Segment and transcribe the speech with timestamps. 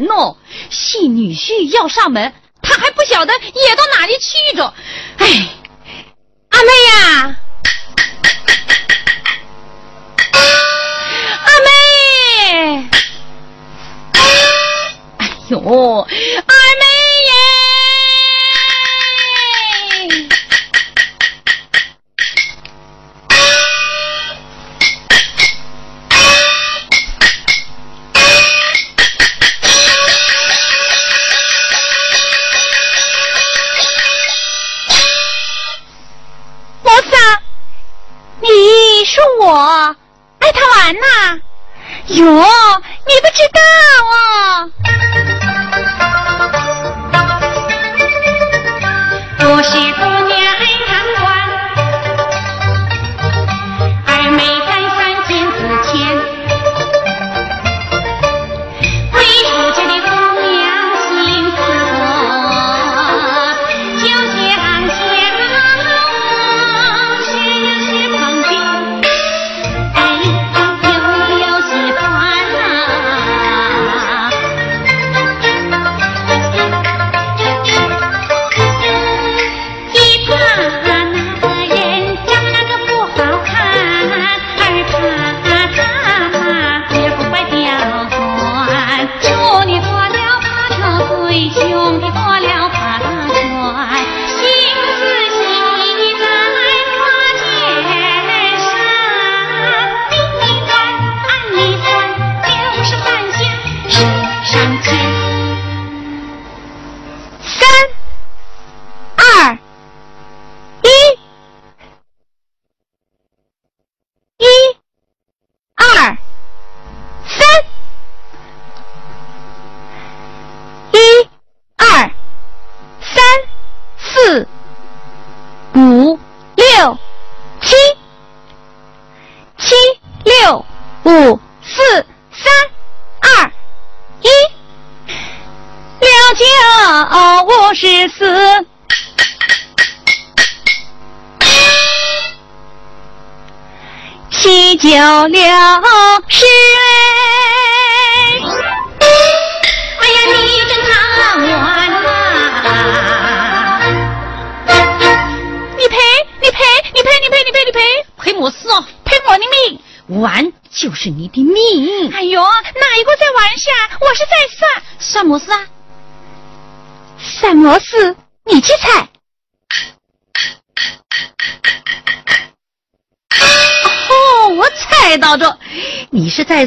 [0.00, 0.36] 多贪玩哦！
[0.70, 2.32] 新女婿要上门，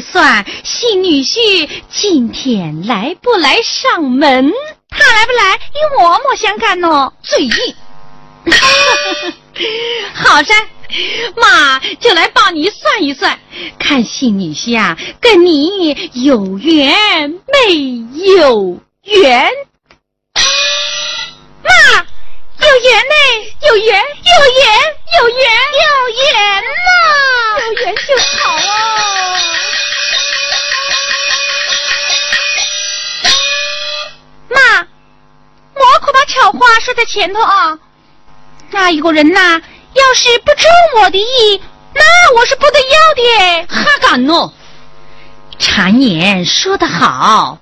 [0.00, 4.52] 算新女婿今天来不来上门？
[4.90, 7.12] 他来不来与我莫相干哦。
[7.22, 7.74] 嘴硬，
[10.14, 10.54] 好噻，
[11.36, 13.38] 妈就来帮你算一算，
[13.78, 18.04] 看新女婿啊跟你有缘没
[18.38, 19.50] 有缘？
[21.62, 22.06] 妈。
[22.58, 23.14] 有缘呢，
[23.68, 24.64] 有缘，有缘，
[25.20, 25.38] 有缘，
[25.84, 26.24] 有缘
[26.64, 26.66] 呐！
[27.60, 29.65] 有缘就好啊。
[34.48, 34.86] 妈，
[35.74, 37.78] 我可把巧话说在前头啊。
[38.70, 39.60] 那一个人呐，
[39.94, 41.60] 要是不中我的意，
[41.94, 42.02] 那
[42.34, 43.66] 我是不得要的。
[43.68, 44.52] 哈敢喏，
[45.58, 47.58] 常言说得好。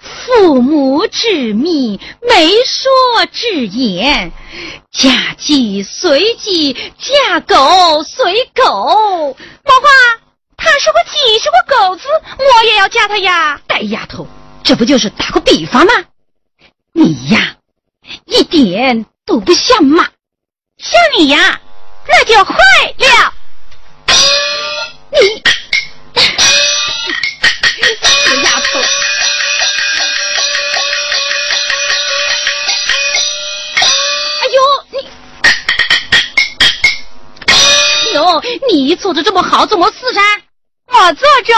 [0.00, 4.32] 父母之命，媒妁之言，
[4.90, 8.64] 嫁鸡随鸡，嫁狗随狗。
[8.64, 9.88] 莫话
[10.56, 12.08] 他是个鸡，是个狗子，
[12.38, 13.60] 我也要嫁他呀！
[13.66, 14.26] 呆丫头，
[14.62, 15.92] 这不就是打个比方吗？
[16.92, 17.56] 你呀，
[18.26, 20.04] 一点都不像妈，
[20.78, 21.60] 像你呀，
[22.06, 22.54] 那就坏
[22.98, 23.32] 了。
[25.10, 25.42] 你，
[28.02, 28.78] 死丫头！
[34.40, 34.42] 哎
[38.14, 40.20] 呦你做的这么好，怎么死噻？
[40.86, 41.54] 我做着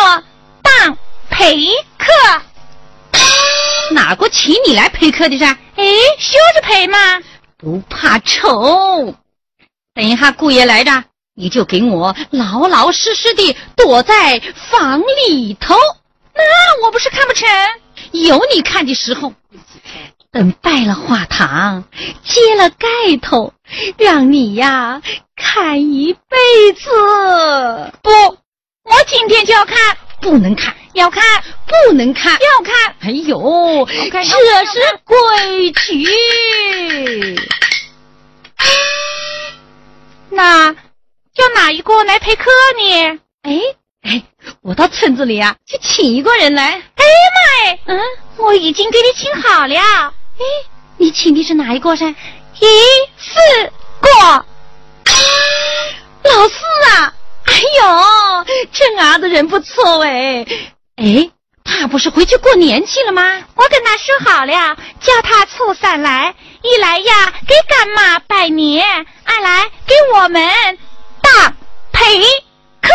[0.62, 0.98] 当
[1.30, 1.56] 陪
[1.96, 2.42] 客，
[3.90, 5.46] 哪个请你来陪客的噻？
[5.76, 5.84] 哎，
[6.18, 6.98] 休着陪嘛，
[7.56, 9.14] 不怕丑。
[9.94, 11.04] 等一下姑爷来着，
[11.34, 14.40] 你就给我老老实实的躲在
[14.70, 15.74] 房里头。
[16.34, 17.48] 那我不是看不成？
[18.12, 19.32] 有你看的时候，
[20.30, 21.84] 等拜了画堂，
[22.24, 22.86] 揭了盖
[23.20, 23.52] 头，
[23.98, 25.02] 让你呀
[25.36, 26.88] 看一辈子。
[28.02, 28.10] 不，
[28.84, 29.76] 我今天就要看，
[30.20, 31.22] 不能看，要看，
[31.66, 32.94] 不能看，要看。
[33.00, 34.30] 哎呦，看这
[34.66, 36.04] 是规矩。
[40.30, 43.18] 那叫哪一个来陪客呢？
[43.42, 43.60] 哎
[44.02, 44.22] 哎，
[44.62, 46.72] 我到村子里啊去请一个人来。
[46.72, 48.00] 哎妈哎，嗯，
[48.36, 49.76] 我已经给你请好了。
[49.76, 50.44] 哎，
[50.98, 52.14] 你请的是哪一个噻？
[52.60, 52.66] 一
[53.18, 53.70] 四
[54.00, 54.44] 个。
[56.22, 56.54] 老四
[56.90, 57.14] 啊，
[57.50, 60.46] 哎呦，这儿子人不错哎。
[60.96, 61.30] 哎，
[61.64, 63.42] 他不是回去过年去了吗？
[63.56, 68.84] 我跟他说好了，叫他初三来，一来呀给干妈拜年，
[69.24, 70.42] 二来给我们
[71.22, 71.54] 当
[71.92, 72.20] 陪
[72.80, 72.88] 客。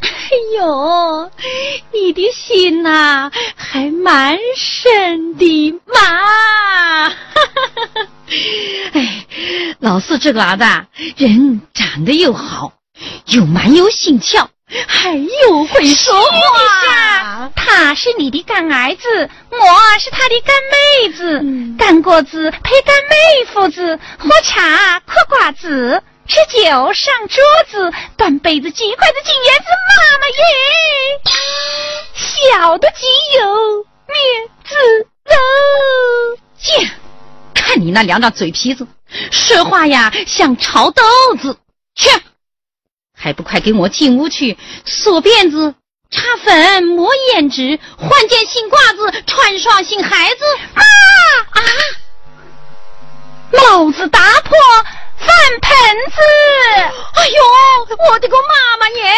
[0.00, 0.08] 哎
[0.56, 1.30] 呦，
[1.92, 7.06] 你的心呐、还蛮深的嘛！
[8.92, 9.26] 哎，
[9.80, 10.64] 老四这个儿子
[11.16, 12.72] 人长得又好，
[13.26, 14.46] 又蛮有心窍，
[14.86, 17.50] 还又会说话。
[17.54, 21.40] 他是你的干儿子，我是他的干妹子。
[21.42, 30.44] 嗯干果子陪干妹夫子，喝茶嗑瓜子，吃酒上桌子，端杯子几筷子金叶子，妈妈耶，
[32.14, 33.06] 小的极
[33.38, 33.44] 有
[34.08, 34.74] 面子
[35.26, 35.36] 喽。
[36.58, 36.90] 贱！
[37.54, 38.86] 看你那两张嘴皮子，
[39.30, 41.02] 说话呀像炒豆
[41.40, 41.58] 子。
[41.94, 42.10] 去，
[43.16, 45.74] 还不快给我进屋去锁辫子、
[46.10, 50.44] 擦粉、抹胭脂、换件新褂子、穿双新鞋子。
[50.74, 50.82] 妈
[51.50, 51.62] 啊！
[53.52, 54.50] 帽子打破
[55.18, 55.28] 饭
[55.62, 55.70] 盆
[56.10, 56.20] 子！
[57.14, 57.42] 哎呦，
[58.10, 59.14] 我的个妈妈耶！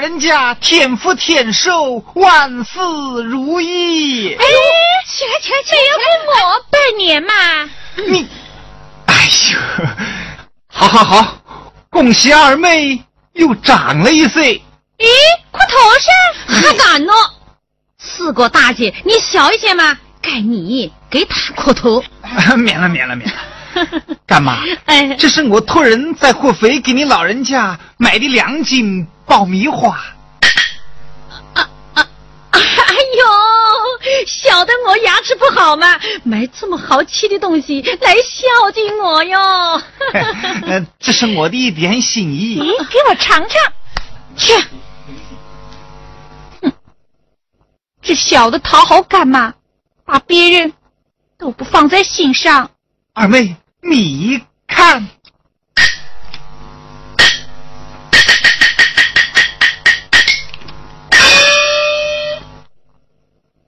[0.00, 2.78] 人家天福天寿，万事
[3.24, 4.34] 如意。
[4.34, 4.44] 哎，
[5.06, 7.34] 起来起来起来，要给我拜年嘛！
[8.08, 8.26] 你，
[9.04, 9.14] 哎
[9.52, 9.86] 呦，
[10.68, 11.42] 好好好，
[11.90, 13.04] 恭喜二妹
[13.34, 14.62] 又长了一岁。
[14.96, 15.06] 咦，
[15.50, 17.12] 裤头上还敢呢？
[17.98, 22.02] 四个大姐，你小一些嘛，该你给他磕头。
[22.56, 23.36] 免了免了免了，
[24.26, 29.96] 干妈，哎，这是我托人在合肥给你老人家买的两斤爆米花。
[31.54, 32.08] 啊啊
[32.50, 33.24] 哎呦，
[34.26, 39.38] 晓得我牙齿不好嘛，买这么好吃的东西来孝敬我哟。
[40.66, 42.60] 呃，这是我的一点心意。
[42.60, 43.72] 咦，给我尝尝。
[44.36, 44.52] 去，
[48.02, 49.54] 这小的讨好干妈，
[50.04, 50.72] 把别人
[51.36, 52.70] 都不放在心上。
[53.12, 55.08] 二妹，你看，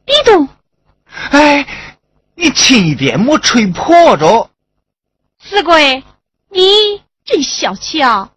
[0.05, 0.49] 你懂？
[1.31, 1.67] 哎，
[2.35, 4.51] 你轻一点，莫吹破着。
[5.43, 6.05] 四贵，
[6.51, 8.31] 你真小气啊！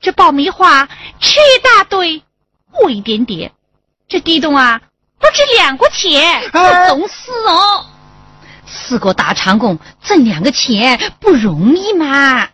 [0.00, 0.86] 这爆米花
[1.20, 2.22] 吃一大堆，
[2.82, 3.52] 我一点点。
[4.08, 4.80] 这地洞啊，
[5.18, 6.50] 不值两个钱。
[6.54, 7.86] 我冻死哦，
[8.70, 12.48] 四个大长工挣两个钱不容易嘛。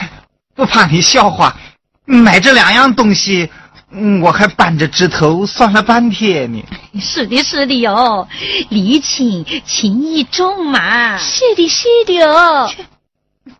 [0.54, 1.56] 不怕你笑话，
[2.04, 3.48] 买这两样东西，
[3.90, 6.62] 嗯我还扳着指头算了半天呢。
[7.00, 8.28] 是的，是的哟，
[8.68, 11.16] 礼轻情意重嘛。
[11.16, 12.70] 是的，是的哦。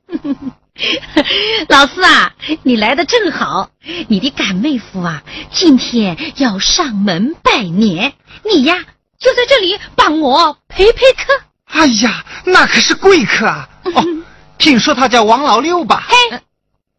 [1.69, 3.71] 老四啊，你来的正好，
[4.09, 8.12] 你的干妹夫啊，今天要上门拜年，
[8.45, 8.76] 你呀
[9.19, 11.42] 就在这里帮我陪陪客。
[11.72, 13.68] 哎呀，那可是贵客啊！
[13.94, 14.04] 哦，
[14.58, 16.04] 听说他叫王老六吧？
[16.06, 16.40] 嘿，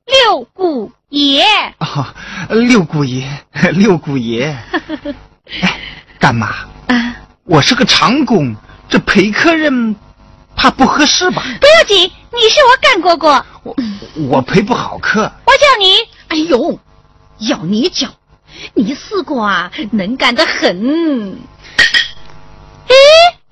[0.06, 1.46] 六姑爷，
[1.80, 2.06] 哦，
[2.50, 3.30] 六姑爷，
[3.72, 4.58] 六姑爷。
[5.62, 5.80] 哎，
[6.20, 6.48] 干妈，
[6.88, 7.16] 啊，
[7.46, 8.56] 我是个长工，
[8.90, 9.96] 这陪客人
[10.56, 11.44] 怕不合适吧？
[11.62, 13.76] 不要紧，你是我干哥哥，我
[14.28, 15.32] 我陪不好客。
[15.46, 15.96] 我叫你。
[16.30, 16.80] 哎呦，
[17.38, 18.08] 要你教，
[18.74, 20.76] 你四个啊能干得很。
[22.88, 22.94] 咦，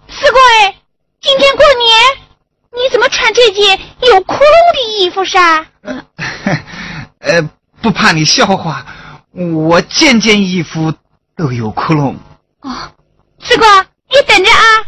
[0.10, 0.76] 四贵，
[1.22, 5.66] 今天过年，你怎么穿这件有窟窿的衣服噻？
[7.20, 7.42] 呃，
[7.80, 8.84] 不怕你笑话，
[9.32, 10.92] 我件件衣服
[11.36, 12.16] 都有窟窿。
[12.62, 12.92] 哦，
[13.40, 13.66] 四哥，
[14.10, 14.86] 你等着啊。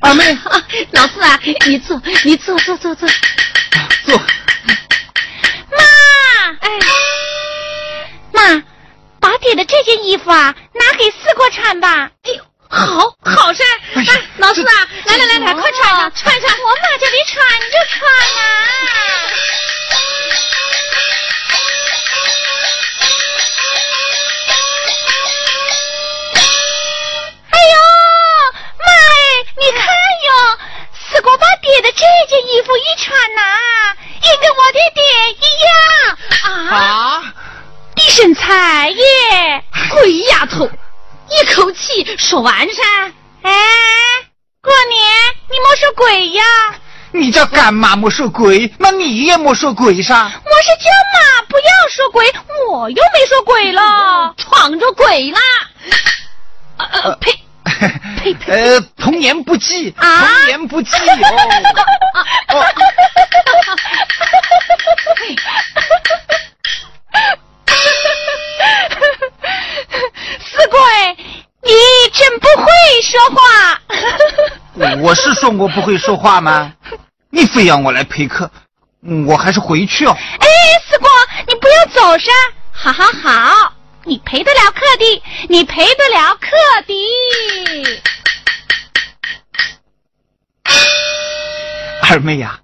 [0.00, 3.08] 二妹，啊， 老四啊，你坐，你坐坐坐坐。
[4.04, 4.20] 坐。
[42.42, 42.82] 完噻。
[43.42, 43.50] 哎，
[44.60, 45.00] 过年
[45.48, 46.44] 你莫说鬼呀，
[47.12, 50.14] 你叫干妈没说鬼，那你也没说鬼噻。
[50.14, 52.26] 我是舅妈不要说鬼，
[52.68, 54.34] 我又没说鬼了。
[54.36, 55.40] 闯着鬼啦！
[56.78, 57.32] 呃呃，呸！
[58.22, 58.52] 呸呸！
[58.52, 61.06] 呃，童言不忌，啊童言不忌哦。
[62.54, 62.64] 哦，
[70.40, 70.78] 四贵，
[71.62, 71.72] 你
[72.12, 72.66] 真不会
[73.02, 73.30] 说
[75.42, 75.48] 话。
[75.48, 76.72] 我是说我不会说话吗？
[77.30, 78.50] 你非要我来陪客，
[79.26, 80.16] 我还是回去哦。
[80.38, 80.46] 哎，
[80.88, 81.06] 四哥，
[81.48, 82.30] 你不要走噻！
[82.72, 83.72] 好好好，
[84.04, 86.48] 你陪得了客的，你陪得了客
[86.86, 88.02] 的。
[92.08, 92.60] 二妹呀、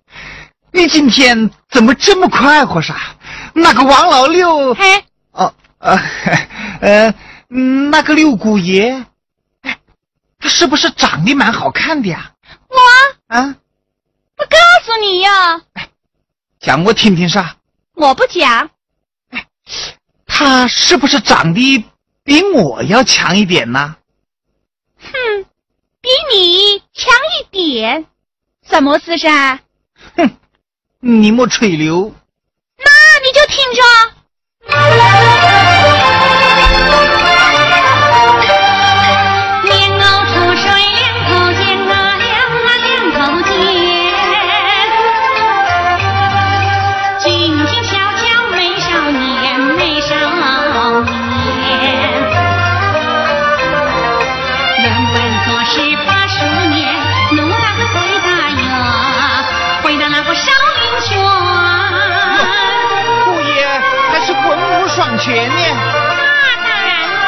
[0.73, 3.17] 你今天怎么这么快活啥？
[3.55, 5.99] 那个王老六，嘿，哦，呃，
[6.83, 7.15] 呃，
[7.49, 9.05] 嗯那个六姑爷，
[9.63, 9.79] 哎，
[10.39, 12.33] 他是不是长得蛮好看的呀？
[13.29, 13.57] 我啊，
[14.37, 15.61] 不告诉你呀，
[16.61, 17.57] 讲我听听啥。
[17.93, 18.71] 我不讲。
[20.27, 21.85] 他是不是长得
[22.23, 23.97] 比我要强一点呢？
[24.99, 25.13] 哼，
[26.01, 28.07] 比你强一点，
[28.67, 29.61] 什么事噻？
[30.17, 30.31] 哼，
[31.01, 32.15] 你莫吹牛。
[65.19, 65.53] 全呢。
[65.55, 66.23] 那
[66.65, 67.25] 当然了。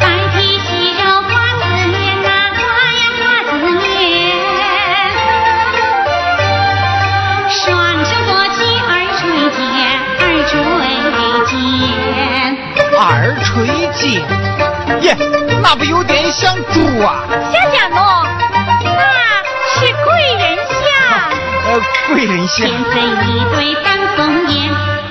[0.00, 0.02] 白
[0.32, 0.68] 皮细
[1.00, 2.60] 肉瓜子面呐，瓜
[2.98, 3.80] 呀瓜子面。
[7.48, 7.60] 双
[8.04, 9.20] 手做起二锤
[9.56, 9.60] 剑，
[10.18, 10.52] 二锤
[11.46, 11.52] 剑。
[12.98, 13.00] 二
[13.42, 13.46] 锤
[13.94, 14.02] 剑，
[15.02, 15.06] 耶，
[15.62, 16.74] 那不有点像猪
[17.04, 17.24] 啊？
[17.52, 17.96] 瞎讲喏，
[18.84, 18.90] 那
[19.70, 19.74] 是
[20.04, 20.82] 贵人像。
[21.72, 24.70] 呃，贵人相天贼一对丹凤眼，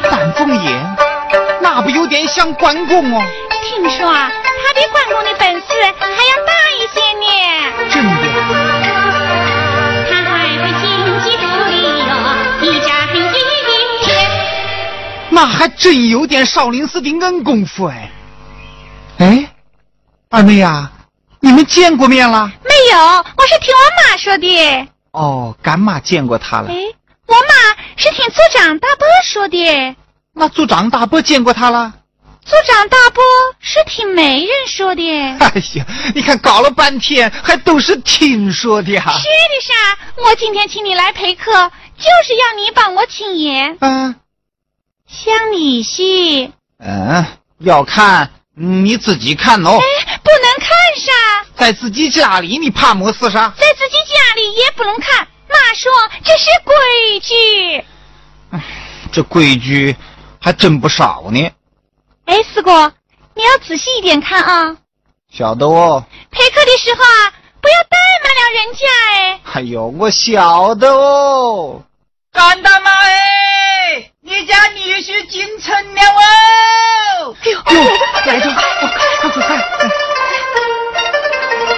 [0.09, 0.95] 丹凤眼，
[1.61, 3.21] 那不有点像关公哦？
[3.63, 5.67] 听说啊，他比关公的本事
[5.99, 7.25] 还要大一些呢。
[7.89, 8.11] 真的？
[10.09, 10.83] 他还会金
[11.23, 12.11] 鸡独立哟，
[12.61, 13.17] 一展一
[14.03, 14.05] 天。
[15.29, 18.11] 那还真有点少林寺的硬功夫哎。
[19.19, 19.45] 哎，
[20.29, 20.91] 二妹呀、
[21.39, 22.51] 你们见过面了？
[22.63, 22.97] 没有，
[23.37, 23.79] 我是听我
[24.11, 24.87] 妈说的。
[25.11, 26.69] 哦，干妈见过他了。
[26.69, 26.75] 哎，
[27.27, 27.60] 我妈
[28.01, 29.95] 是听组长大伯说的。
[30.33, 31.93] 那组长大伯见过他了？
[32.43, 33.23] 组长大伯
[33.59, 35.03] 是听媒人说的。
[35.37, 35.85] 哎呀，
[36.15, 39.03] 你看搞了半天，还都是听说的呀。
[39.03, 39.99] 是的啥？
[40.17, 41.51] 我今天请你来陪客，
[41.99, 43.77] 就是要你帮我请言。
[43.81, 44.15] 嗯
[45.07, 47.23] 想你戏，嗯，
[47.59, 49.77] 要看你自己看哦。
[49.79, 53.53] 哎，不能看啥，在自己家里，你怕么事啥？
[53.59, 55.27] 在自己家里也不能看。
[55.49, 55.91] 妈说
[56.23, 57.85] 这是规矩。
[59.11, 59.95] 这规矩
[60.39, 61.51] 还真不少呢。
[62.25, 62.93] 哎，四哥，
[63.35, 64.77] 你要仔细一点看啊！
[65.31, 66.05] 晓得哦。
[66.29, 69.39] 陪客的时候啊，不要怠慢了人家哎。
[69.53, 71.83] 哎呦，我晓得哦。
[72.31, 77.35] 干大妈哎，你家女婿进城了哦！
[77.43, 77.59] 哎呦，
[78.25, 79.49] 来着，快快快！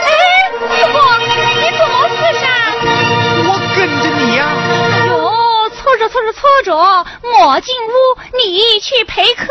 [0.06, 0.12] 哎，
[0.52, 0.98] 四哥，
[5.98, 7.92] 着搓着搓着，我进屋，
[8.38, 9.46] 你去陪客。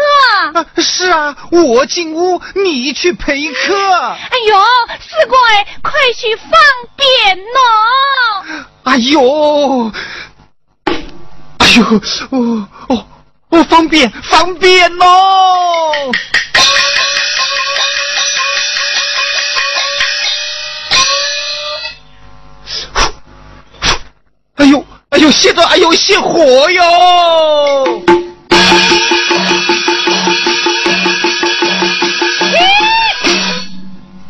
[0.54, 0.66] 啊！
[0.78, 3.74] 是啊，我进屋，你去陪客。
[3.74, 4.56] 哎呦，
[5.00, 6.50] 四哥哎，快去方
[6.96, 8.64] 便喏！
[8.84, 9.92] 哎呦，
[11.58, 11.84] 哎呦，
[12.30, 13.06] 哦哦
[13.50, 16.12] 哦，方便方便哦！
[24.56, 28.02] 哎呦哎呦，熄着，哎呦熄火哟！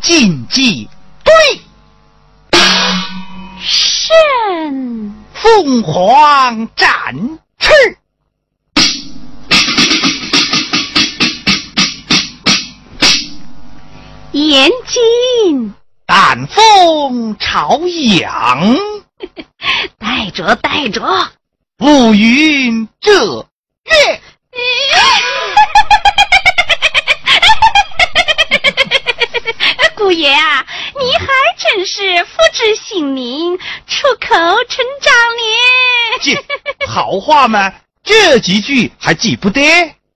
[0.01, 0.89] 禁忌
[1.23, 1.33] 对。
[3.61, 7.71] 圣凤凰展翅，
[14.33, 15.73] 严禁，
[16.05, 17.79] 丹凤朝
[18.19, 18.75] 阳，
[19.99, 21.01] 带着带着。
[21.77, 23.47] 不云这
[23.85, 24.21] 月。
[29.95, 30.65] 姑爷啊，
[30.99, 33.57] 你还真是福至心灵，
[33.87, 34.35] 出口
[34.67, 35.43] 成章呢。
[36.21, 36.35] 这
[36.87, 39.61] 好话嘛，这几句还记不得？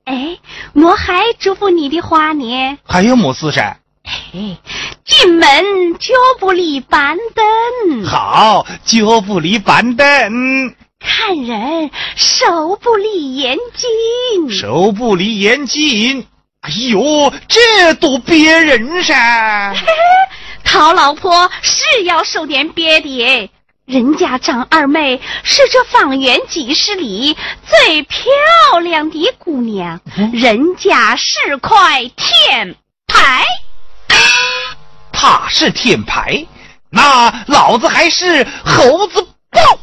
[0.05, 0.37] 哎，
[0.73, 2.77] 我还嘱咐你的话呢。
[2.85, 3.79] 还有么事噻？
[4.07, 4.57] 哎，
[5.05, 14.49] 进门就不离板凳，好，就不离板凳，看人手不离眼睛。
[14.49, 16.25] 手不离眼睛。
[16.61, 19.75] 哎呦，这都别人噻！
[20.63, 23.49] 讨老婆是要受点别的，
[23.85, 30.01] 人家张二妹是这方圆几十里最漂亮的姑娘，
[30.33, 33.45] 人家是块天牌。
[35.19, 36.45] 他是天牌，
[36.91, 39.79] 那老子还是猴子豹，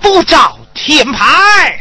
[0.00, 1.78] 不找天牌。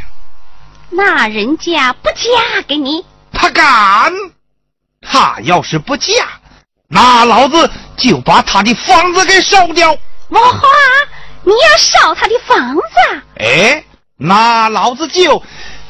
[0.89, 4.11] 那人家不嫁给你，他敢？
[5.01, 6.11] 他要是不嫁，
[6.89, 9.97] 那老子就把他的房子给烧掉。
[10.27, 10.67] 我花
[11.43, 13.21] 你要烧他的房子？
[13.37, 13.81] 哎，
[14.17, 15.41] 那老子就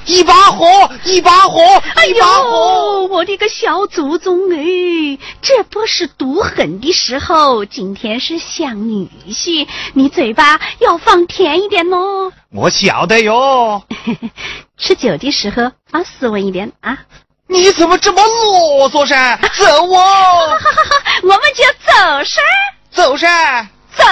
[0.10, 0.66] 一把火，
[1.06, 1.62] 一把火，
[1.94, 2.50] 哎一把火。
[2.50, 5.20] 呦，我的个小祖宗哎！
[5.40, 12.32] 这不是毒狠的时候，今天是相女婿，你嘴巴要放甜一点哦。
[12.52, 13.84] 我晓得哟。
[14.80, 16.98] 吃酒的时候放斯文一点啊！
[17.46, 19.38] 你怎么这么啰嗦噻？
[19.58, 20.58] 走哦，
[21.22, 22.42] 我们就走噻，
[22.90, 23.68] 走噻。
[23.96, 24.04] 走。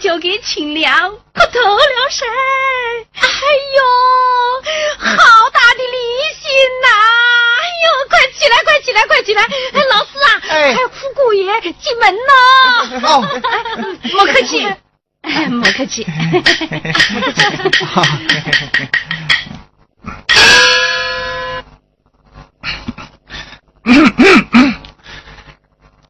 [0.00, 2.26] 清凉，可透了神。
[3.14, 3.22] 哎
[3.76, 3.82] 呦，
[5.06, 5.98] 好大的离
[6.40, 6.50] 心
[6.82, 6.88] 呐！
[7.60, 9.42] 哎呦，快起来，快起来，快起来！
[9.42, 12.32] 哎，老四啊，哎还有富姑爷进门呢。
[13.06, 13.28] 哦，
[14.14, 14.66] 莫客气，
[15.22, 16.06] 哎莫客气。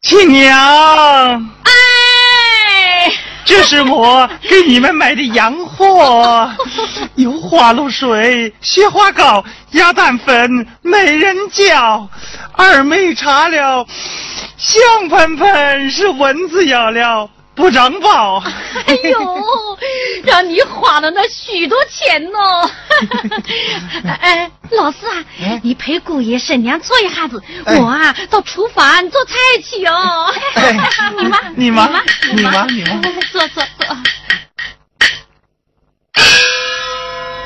[0.02, 0.56] 亲娘，
[1.64, 1.72] 哎，
[3.50, 6.48] 这是我给你们买的洋货，
[7.16, 12.08] 有花露水、雪花膏、鸭蛋粉、美人蕉。
[12.52, 13.84] 二妹茶了，
[14.56, 17.28] 香喷喷，是蚊子咬了，
[17.60, 18.42] 不长包。
[18.86, 19.78] 哎呦，
[20.24, 22.38] 让你花了那许多钱呢！
[24.20, 25.24] 哎，老四啊，
[25.62, 30.26] 你陪姑爷婶娘坐一下子，哎我啊到厨房做菜去哦。
[30.54, 30.72] 哎
[31.18, 33.96] 你妈，你妈妈，你妈你妈坐坐坐。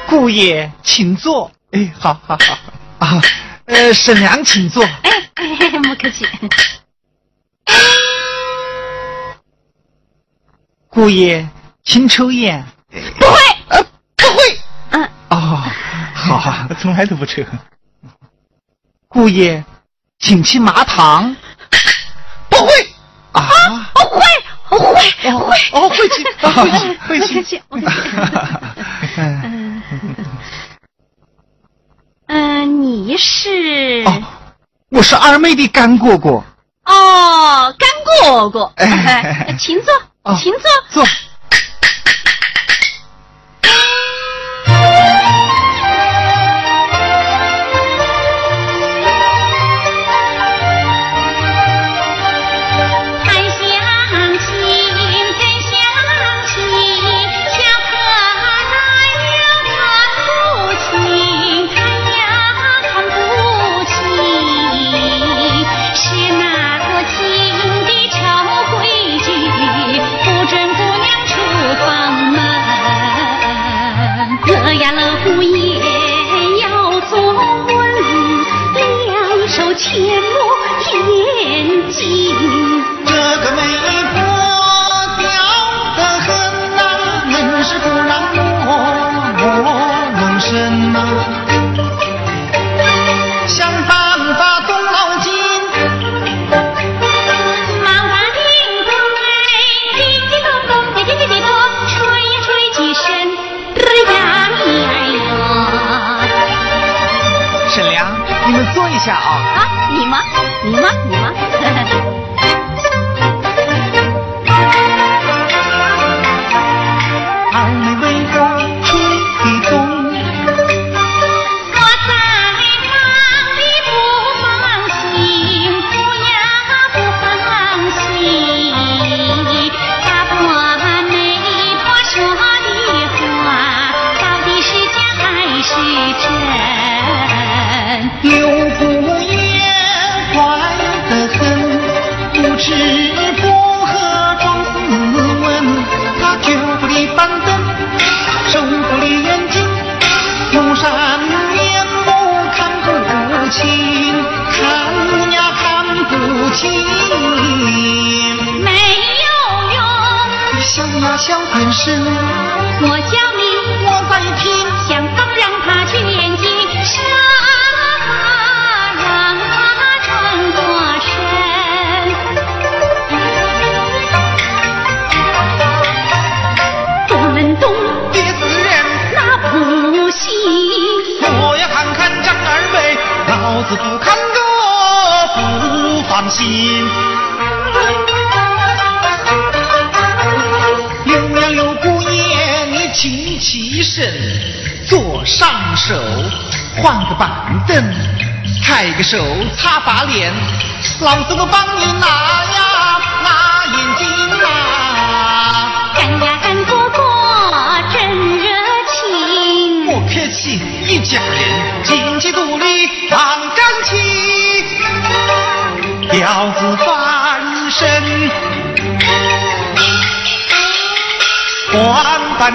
[0.07, 1.51] 姑爷请坐。
[1.73, 2.59] 哎，好好好。
[3.07, 3.21] 啊，
[3.67, 4.85] 呃，婶娘请坐。
[4.85, 6.27] 哎哎，不客气。
[10.95, 11.47] 姑爷
[11.83, 12.65] 请抽烟。
[12.89, 13.37] 不会，
[13.69, 13.83] 呃，
[14.17, 14.59] 不会。
[14.91, 15.61] 嗯，哦，
[16.15, 16.69] 好啊。
[16.81, 17.43] 从来都不抽。
[19.09, 19.65] 姑爷
[20.21, 21.35] 请吃麻糖。
[22.49, 22.73] 不会。
[23.33, 23.91] 啊。
[23.97, 24.21] 我会，
[24.71, 24.95] 我会，
[25.39, 25.57] 会。
[25.73, 27.35] 哦，会去， 啊 会去，会去。
[27.35, 27.97] 不客气，不客气。
[29.17, 29.83] 嗯
[32.29, 34.23] 嗯，你是哦，
[34.91, 36.45] 我是二妹的干果果。
[36.85, 37.89] 哦，干
[38.31, 38.65] 蝈蝈。
[38.77, 39.93] 哎哎请坐，
[40.25, 40.63] 哦请坐。
[40.91, 41.24] 坐。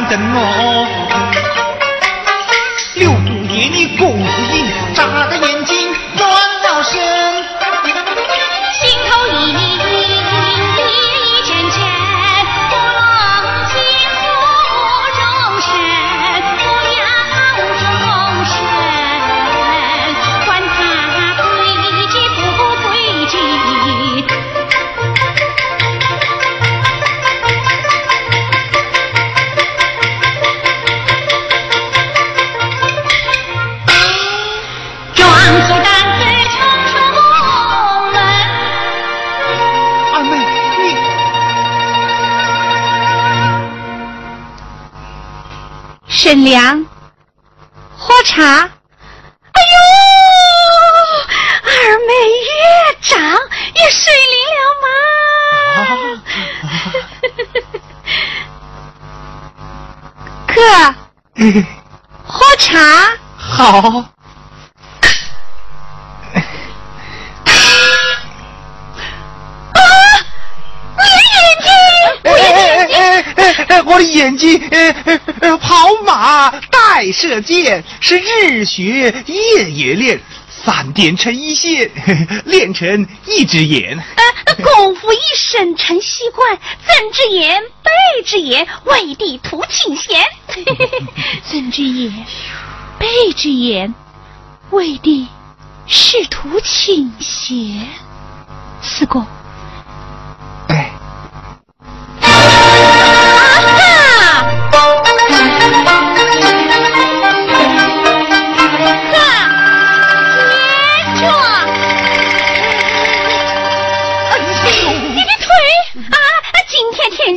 [0.09, 0.48] 换
[46.29, 46.85] 沈良，
[47.97, 48.43] 喝茶。
[48.43, 48.67] 哎
[49.65, 49.77] 呦，
[51.65, 51.71] 二
[52.05, 52.13] 妹
[52.45, 52.53] 越
[53.01, 53.17] 长
[53.73, 54.87] 越水灵了嘛。
[60.53, 60.61] 哥，
[62.29, 62.77] 喝茶。
[63.35, 64.05] 好。
[73.99, 81.91] 的眼睛，呃呃呃，跑马带射箭，是日学夜也练，三点成一线，
[82.45, 83.97] 练成一只眼。
[84.45, 90.23] 呃，功夫一身成习惯，怎只眼背只眼，为地图清闲。
[91.43, 92.25] 怎只眼
[92.97, 93.93] 背只眼，
[94.69, 95.27] 为地
[95.87, 97.85] 仕途倾斜。
[98.81, 99.25] 四公。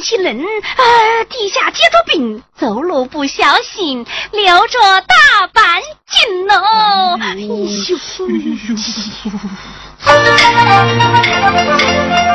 [0.03, 1.25] 气冷啊！
[1.31, 7.17] 地下结着冰，走路不小心，流着大半筋喽！
[7.21, 7.57] 哎呦，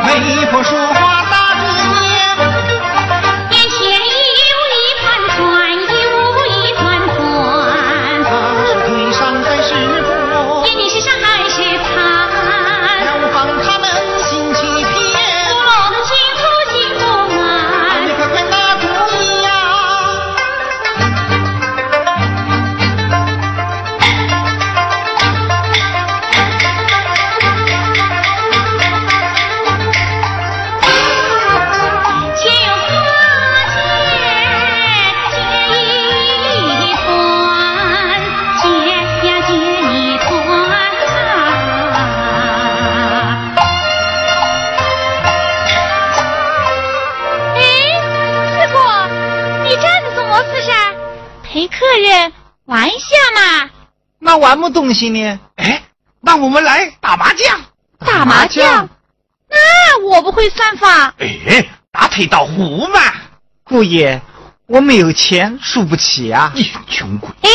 [0.06, 1.17] 媒婆说话
[51.58, 52.32] 陪客人
[52.66, 53.72] 玩一下嘛。
[54.20, 55.40] 那玩么东西呢？
[55.56, 55.82] 哎，
[56.22, 57.60] 那我们来打麻将。
[57.98, 58.88] 打麻将？
[59.50, 61.16] 那我不会算法。
[61.18, 63.00] 哎，打腿倒胡嘛？
[63.64, 64.22] 姑爷，
[64.68, 66.52] 我没有钱，输不起啊。
[66.54, 67.28] 你穷鬼！
[67.42, 67.50] 哎，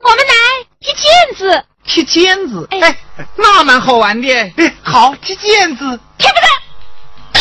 [0.00, 0.34] 我们来
[0.78, 1.64] 踢毽子。
[1.86, 2.68] 踢毽子？
[2.70, 2.78] 哎
[3.16, 4.30] 哎，那蛮好玩的。
[4.30, 5.98] 哎，好，踢毽子。
[6.18, 6.34] 踢不
[7.32, 7.40] 得，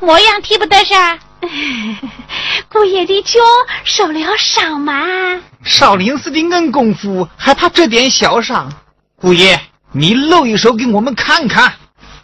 [0.04, 1.20] 模样踢不得噻。
[2.70, 3.40] 姑爷的脚
[3.84, 5.40] 受了伤嘛？
[5.64, 8.72] 少林寺的硬功夫还怕这点小伤？
[9.16, 9.60] 姑爷，
[9.92, 11.74] 你露一手给我们看看。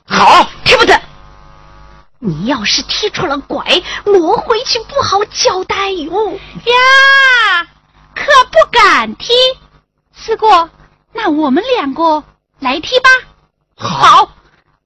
[0.07, 1.01] 好，踢不得。
[2.21, 6.33] 你要是踢出了拐，我回去不好交代哟。
[6.33, 7.67] 呀，
[8.15, 9.33] 可不敢踢。
[10.13, 10.71] 四哥，
[11.13, 12.25] 那我们两个
[12.59, 13.11] 来踢吧。
[13.77, 14.31] 好，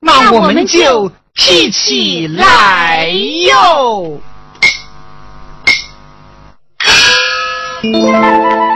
[0.01, 3.09] 那我们就提起来
[3.47, 4.21] 哟。
[7.85, 8.71] 嗯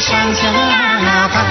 [0.00, 1.47] 上下翻。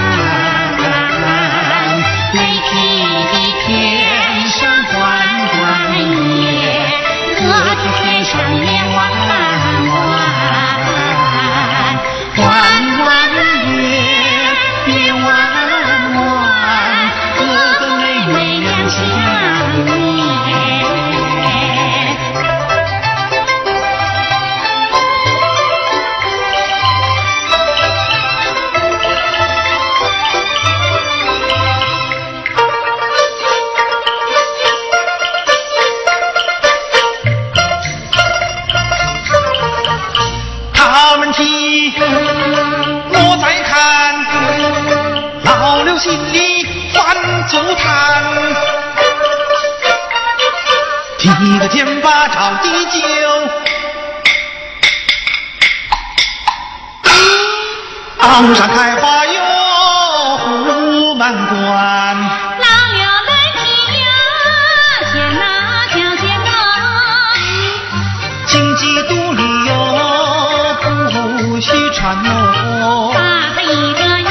[73.56, 74.30] 他一个哟，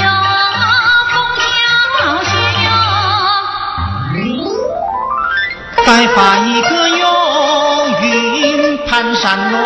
[1.12, 1.44] 风调
[2.22, 2.30] 雪
[2.64, 2.66] 哟。
[5.84, 7.04] 再发一个哟，
[8.00, 9.58] 云盘山喽。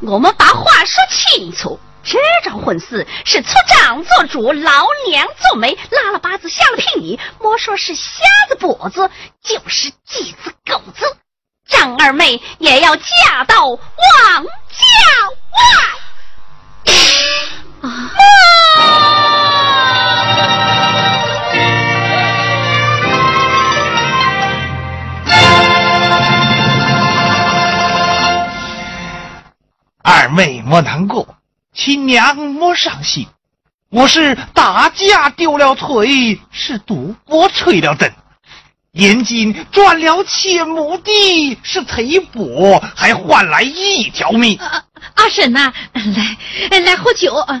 [0.00, 1.78] 我们把话说清楚。
[2.04, 7.20] 这桩婚事是出长做主，老娘做媒，拉了八字，下了聘礼。
[7.38, 9.10] 莫说是瞎子跛子，
[9.42, 11.16] 就是鸡子狗子，
[11.68, 14.88] 张二妹也要嫁到王家
[15.52, 15.60] 外。
[17.82, 18.10] 啊！
[30.10, 31.36] 二妹莫难过，
[31.74, 33.28] 亲娘莫伤心。
[33.90, 38.10] 我是打架丢了腿，是赌博吹了灯。
[38.92, 44.58] 眼睛赚了千亩地，是赔补，还换来一条命。
[44.58, 44.82] 啊
[45.14, 47.34] 二婶呐、来来喝酒。
[47.34, 47.60] 啊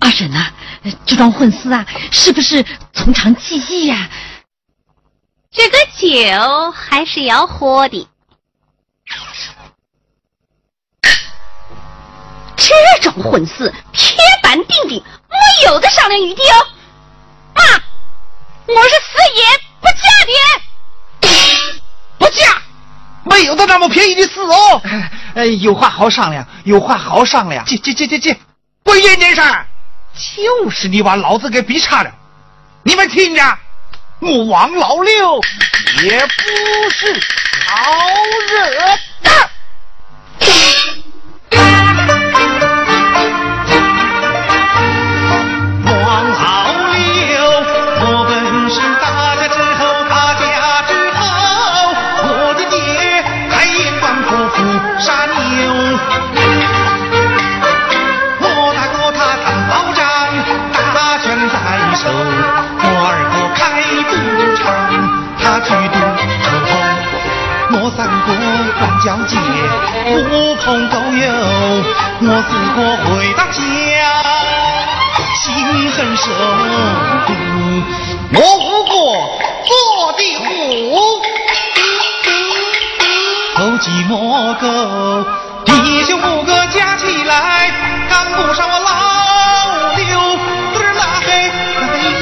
[0.00, 0.52] 二婶呐、
[1.06, 4.10] 这桩婚事啊，是不是从长计议呀、
[5.52, 8.08] 这个酒还是要喝的。
[12.96, 16.66] 这种婚事铁板钉钉，没有的商量余地哦。
[17.54, 17.62] 妈，
[18.66, 19.42] 我是死也
[19.80, 20.32] 不嫁的。
[22.18, 22.62] 不嫁，
[23.24, 24.82] 没有的那么便宜的事哦。
[25.34, 27.64] 哎，有话好商量，有话好商量。
[27.64, 28.36] 这这这这这，
[28.82, 29.66] 不一件事儿，
[30.36, 32.10] 就是你把老子给逼差了。
[32.84, 33.58] 你们听着，
[34.20, 35.40] 我王老六
[36.02, 37.20] 也不是
[37.66, 37.92] 好
[38.48, 38.70] 惹
[39.22, 39.50] 的。
[69.12, 69.36] 管交界，
[70.06, 71.28] 狐朋狗友，
[72.22, 73.60] 我四哥回到家。
[75.34, 75.44] 心
[75.90, 76.24] 狠手
[77.26, 77.30] 毒，
[78.32, 78.90] 我五个
[79.66, 79.70] 做
[80.16, 81.20] 的虎，
[83.54, 84.66] 偷鸡摸狗，
[85.66, 87.70] 弟兄五个加起来
[88.08, 90.08] 赶不上我老六。
[90.72, 91.80] 嘚儿啦嘿，哎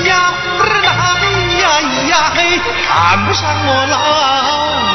[0.09, 0.89] 呀，嘚儿啦
[1.21, 1.23] 嘿
[1.63, 1.65] 呀
[2.09, 3.95] 呀嘿，赶不上我老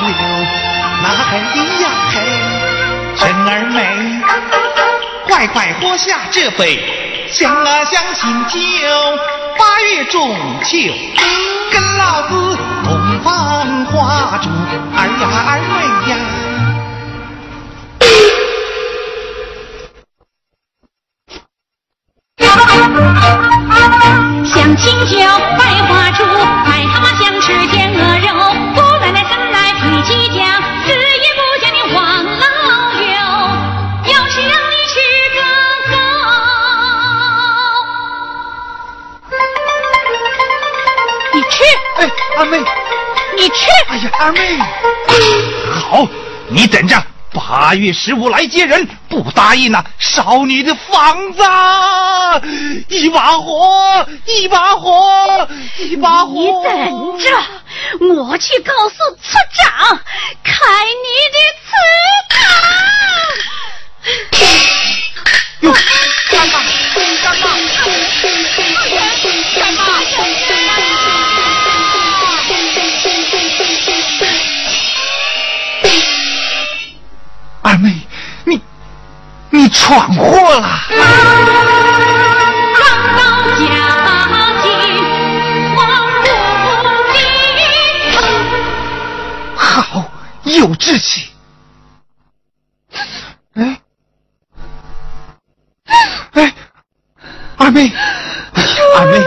[0.08, 0.35] 六。
[1.06, 1.38] 啊嘿
[1.84, 2.16] 呀嘿，
[3.16, 3.78] 陈二妹，
[5.28, 6.80] 快快喝下这杯
[7.32, 8.60] 香啊香醒酒。
[9.56, 10.78] 八月中秋，
[11.72, 14.50] 跟老子同房花烛，
[14.98, 15.76] 二呀二妹
[16.10, 16.14] 呀。
[24.44, 25.20] 相亲酒，
[25.56, 26.26] 百花猪，
[26.66, 28.55] 卖他妈想吃天鹅肉。
[42.38, 42.60] 二妹，
[43.38, 44.60] 你去，哎呀，二妹，
[45.72, 46.08] 好，
[46.50, 47.02] 你等着，
[47.34, 52.42] 八月十五来接人，不答应呢、烧你的房子啊！
[52.90, 55.48] 一把火，一把火，
[55.80, 56.34] 一把火。
[56.34, 57.30] 你等着，
[58.16, 60.00] 我去告诉村长，
[60.44, 61.38] 开你的
[79.86, 80.64] 闯祸了。
[89.56, 90.12] 好
[90.44, 91.30] 有志气。
[93.54, 93.80] 哎。
[96.32, 96.54] 哎
[97.58, 97.88] 二妹。
[98.54, 99.20] 哎呀二妹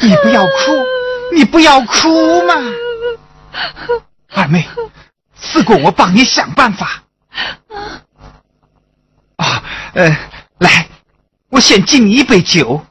[0.00, 0.50] 你不要哭
[1.34, 2.54] 你不要哭嘛。
[4.34, 4.68] 二妹
[5.34, 7.05] 四公我帮你想办法。
[9.96, 10.14] 呃，
[10.58, 10.86] 来，
[11.48, 12.84] 我先敬你一杯酒。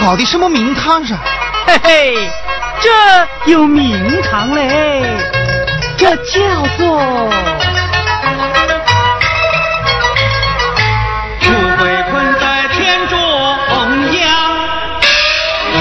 [0.00, 1.18] 搞的什么名堂上？
[1.66, 2.30] 嘿嘿，
[2.80, 2.88] 这
[3.50, 5.04] 有名堂嘞，
[5.98, 6.40] 这叫
[6.78, 6.98] 做
[11.40, 14.26] 富贵困在天中央，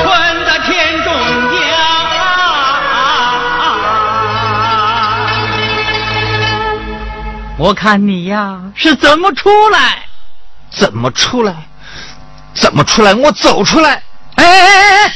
[0.04, 0.12] 困
[0.46, 1.70] 在天中央。
[7.58, 10.04] 我看你呀是怎么出来？
[10.70, 11.56] 怎么出来？
[12.54, 13.14] 怎么出来？
[13.16, 14.04] 我走出来。
[14.40, 15.14] 哎哎哎哎！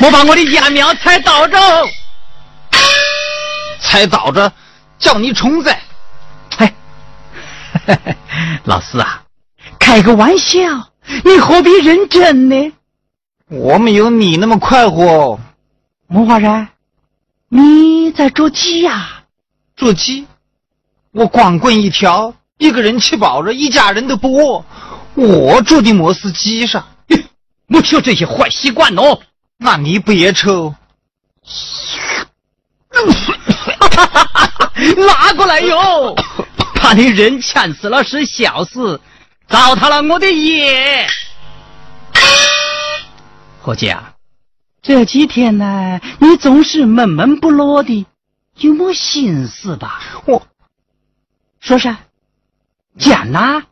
[0.00, 1.56] 莫把我的家苗踩倒着！
[3.80, 4.52] 才倒着，
[4.98, 5.80] 叫你重在。
[6.56, 6.74] 哎，
[8.64, 9.22] 老四啊，
[9.78, 10.58] 开个玩笑，
[11.24, 12.72] 你何必认真呢？
[13.48, 15.38] 我没有你那么快活。
[16.08, 16.68] 莫华然，
[17.48, 19.22] 你在捉鸡呀、
[19.76, 20.26] 捉鸡，
[21.12, 24.64] 我光棍一条，一个人吃饱了，一家人都不饿。
[25.18, 26.86] 我住的摩斯机上？
[27.66, 29.20] 不有这些坏习惯哦。
[29.56, 30.72] 那你别抽。
[34.96, 36.14] 拿过来哟！
[36.80, 39.00] 把你人呛死了是小事，
[39.48, 41.06] 糟蹋了我的爷。
[43.60, 44.14] 伙计啊，
[44.80, 48.06] 这几天呢，你总是闷闷不乐的，
[48.56, 50.00] 有没心思吧？
[50.26, 50.46] 我
[51.60, 51.98] 说啥，
[52.98, 53.64] 讲呐、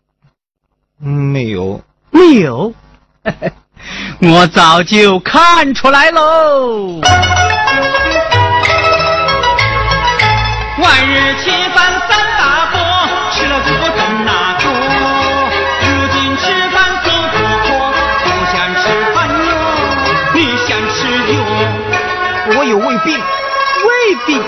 [0.98, 1.80] 没有。
[2.10, 2.72] 没有？
[4.22, 7.00] 我早就看出来喽。
[10.78, 12.78] 万日吃饭三大锅，
[13.32, 14.64] 吃了这个真那多。
[15.82, 17.36] 如今吃饭走不
[17.66, 17.68] 脱，
[18.24, 18.82] 不想吃
[19.14, 19.52] 饭哟，
[20.34, 20.96] 你想吃
[21.32, 21.34] 哟？
[22.56, 23.90] 我有胃病，胃
[24.26, 24.42] 病，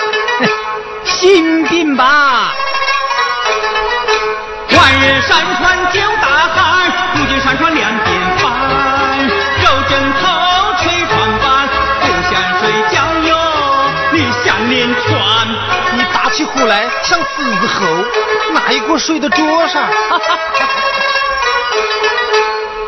[1.04, 2.54] 心病吧。
[4.76, 6.17] 万日山川九大汗，
[7.48, 8.44] 看看两边翻，
[9.62, 10.28] 揉枕头，
[10.76, 11.66] 吹床板，
[12.02, 12.30] 不想
[12.60, 13.32] 睡觉哟，
[14.12, 15.16] 你想念船？
[15.96, 17.86] 你打起呼来像狮子吼，
[18.52, 19.82] 哪一锅睡到桌上？
[19.82, 20.36] 哈哈哈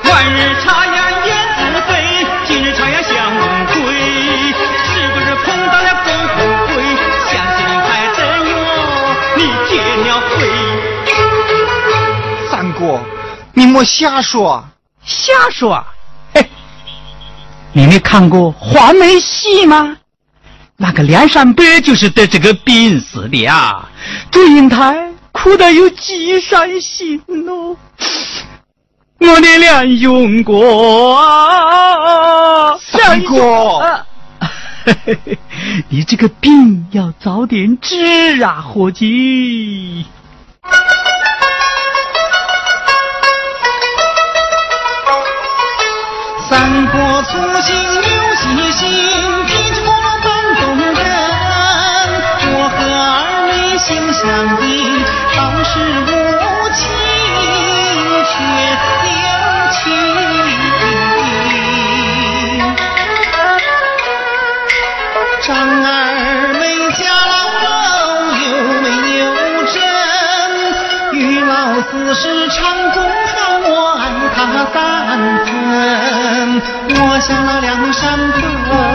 [0.05, 0.21] 哈！
[0.29, 0.95] 日朝阳
[1.25, 3.41] 燕子飞，今日朝阳向日
[3.73, 3.81] 葵，
[4.85, 6.37] 是不是碰到了狗富
[6.75, 6.85] 贵？
[7.31, 8.55] 想起门还等哟？
[9.37, 9.41] 你
[9.71, 9.73] 结
[10.05, 10.37] 了婚！
[12.51, 13.01] 三哥。
[13.67, 14.65] 莫瞎说。
[15.05, 15.85] 瞎说啊！
[16.35, 16.51] 嘿，
[17.73, 19.97] 你没看过黄梅戏吗？
[20.77, 23.89] 那个梁山伯就是得这个病死的啊！
[24.31, 27.77] 祝英台哭得有几伤心哦。
[29.19, 34.07] 我的梁永国啊，三哥啊
[35.91, 40.07] 你这个病要早点治啊，伙计。
[46.71, 47.90] 拼搏初心。
[77.21, 78.90] 像那梁山伯。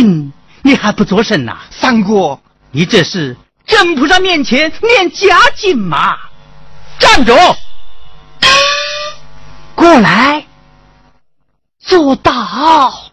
[0.00, 0.32] 了
[0.62, 2.38] 你还不作声呐、三哥，
[2.70, 3.36] 你这是
[3.66, 6.16] 真菩萨面前念假经吗？
[6.98, 7.34] 站住！
[9.74, 10.46] 过来，
[11.80, 13.10] 坐到，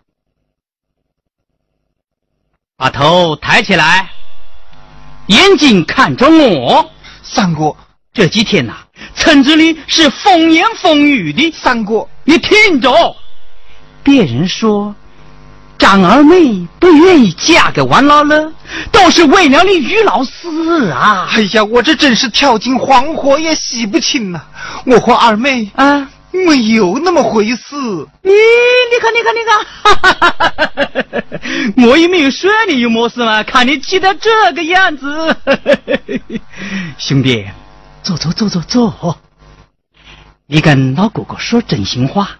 [2.77, 4.11] 把头抬起来，
[5.27, 6.91] 眼睛看着我。
[7.23, 7.75] 三哥，
[8.13, 8.77] 这几天呐、
[9.15, 11.51] 村子里是风言风语的。
[11.51, 13.15] 三哥，你听着，
[14.03, 14.93] 别人说
[15.79, 18.51] 张二妹不愿意嫁给王老乐，
[18.91, 21.25] 都是为了你于老师啊！
[21.31, 24.41] 哎呀，我这真是跳进黄河也洗不清呐、
[24.85, 27.75] 我和二妹啊，没有那么回事。
[28.21, 35.35] 你你看你看你看，哈哈哈哈我也没有说你有么事嘛，看你气得这个样子，
[36.99, 37.47] 兄弟，
[38.03, 39.17] 坐坐坐坐坐，
[40.45, 42.31] 你跟老哥哥说真心话，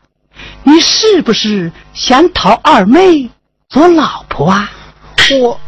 [0.63, 3.29] 你是不是想讨二妹
[3.67, 4.69] 做老婆啊？
[5.31, 5.59] 我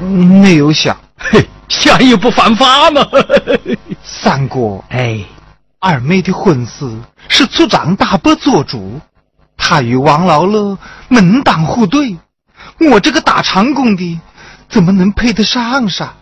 [0.00, 3.06] 没有想，嘿，想也不犯法嘛。
[4.02, 5.24] 三哥，哎，
[5.78, 6.88] 二妹的婚事
[7.28, 9.00] 是族长大伯做主，
[9.56, 10.78] 他与王老乐
[11.08, 12.16] 门当户对，
[12.90, 14.20] 我这个打长工的
[14.68, 16.14] 怎么能配得上啥？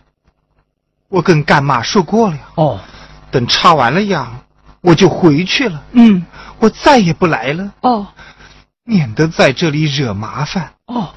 [1.08, 2.80] 我跟干妈说过了，哦，
[3.30, 4.40] 等插完了秧，
[4.80, 6.24] 我就回去了，嗯，
[6.58, 8.06] 我再也不来了，哦，
[8.84, 10.72] 免得在这里惹麻烦。
[10.86, 11.14] 哦，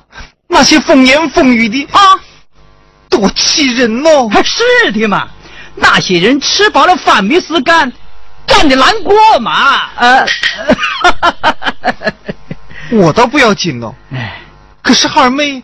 [0.48, 2.00] 那些风言风语的啊，
[3.10, 4.28] 多气人哦！
[4.30, 5.30] 还是的嘛，
[5.76, 7.92] 那些人吃饱了饭没事干，
[8.46, 9.90] 干的难过嘛。
[9.96, 10.26] 呃，
[12.92, 14.42] 我倒不要紧哦，哎，
[14.82, 15.64] 可是二妹，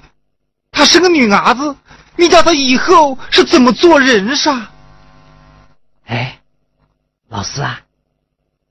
[0.72, 1.76] 她是个女伢子，
[2.16, 4.68] 你叫她以后是怎么做人噻？
[6.06, 6.40] 哎，
[7.28, 7.82] 老师啊，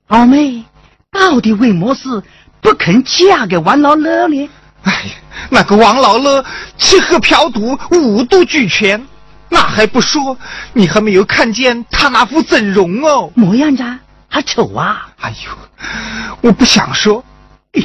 [0.07, 0.63] 二妹
[1.11, 2.23] 到底为么事
[2.61, 4.49] 不肯嫁给王老乐呢？
[4.83, 5.11] 哎呀，
[5.49, 6.43] 那个王老乐
[6.77, 9.05] 吃喝嫖赌五毒俱全，
[9.49, 10.37] 那还不说，
[10.71, 13.29] 你还没有看见他那副整容哦。
[13.35, 13.99] 模样子啊
[14.29, 15.09] 还丑啊？
[15.19, 15.51] 哎呦，
[16.41, 17.23] 我不想说。
[17.73, 17.83] 哎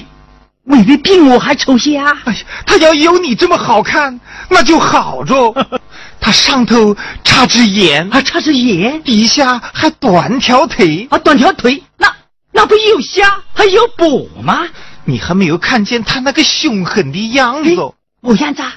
[0.64, 2.16] 未必比我还丑些啊！
[2.24, 5.52] 哎呀，他要有你这么好看，那就好着。
[6.22, 11.08] 他上头插只眼，还插只眼底下还短条腿。
[11.10, 12.14] 啊，短条腿，那
[12.52, 14.68] 那不有虾还有补吗？
[15.04, 17.92] 你还没有看见他那个凶狠的样子哦。
[18.20, 18.72] 模样子啊？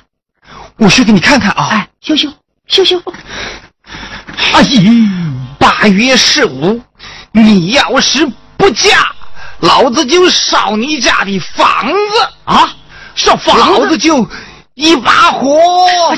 [0.78, 1.70] 我去给你看看啊。
[1.70, 2.28] 哎，秀秀，
[2.68, 3.00] 秀秀，
[4.54, 5.00] 阿姨，
[5.60, 6.82] 八月十五，
[7.32, 8.28] 你要是
[8.58, 9.14] 不嫁，
[9.60, 12.76] 老子就烧你家的房子啊，
[13.14, 14.28] 烧房子老子就
[14.76, 15.58] 一把火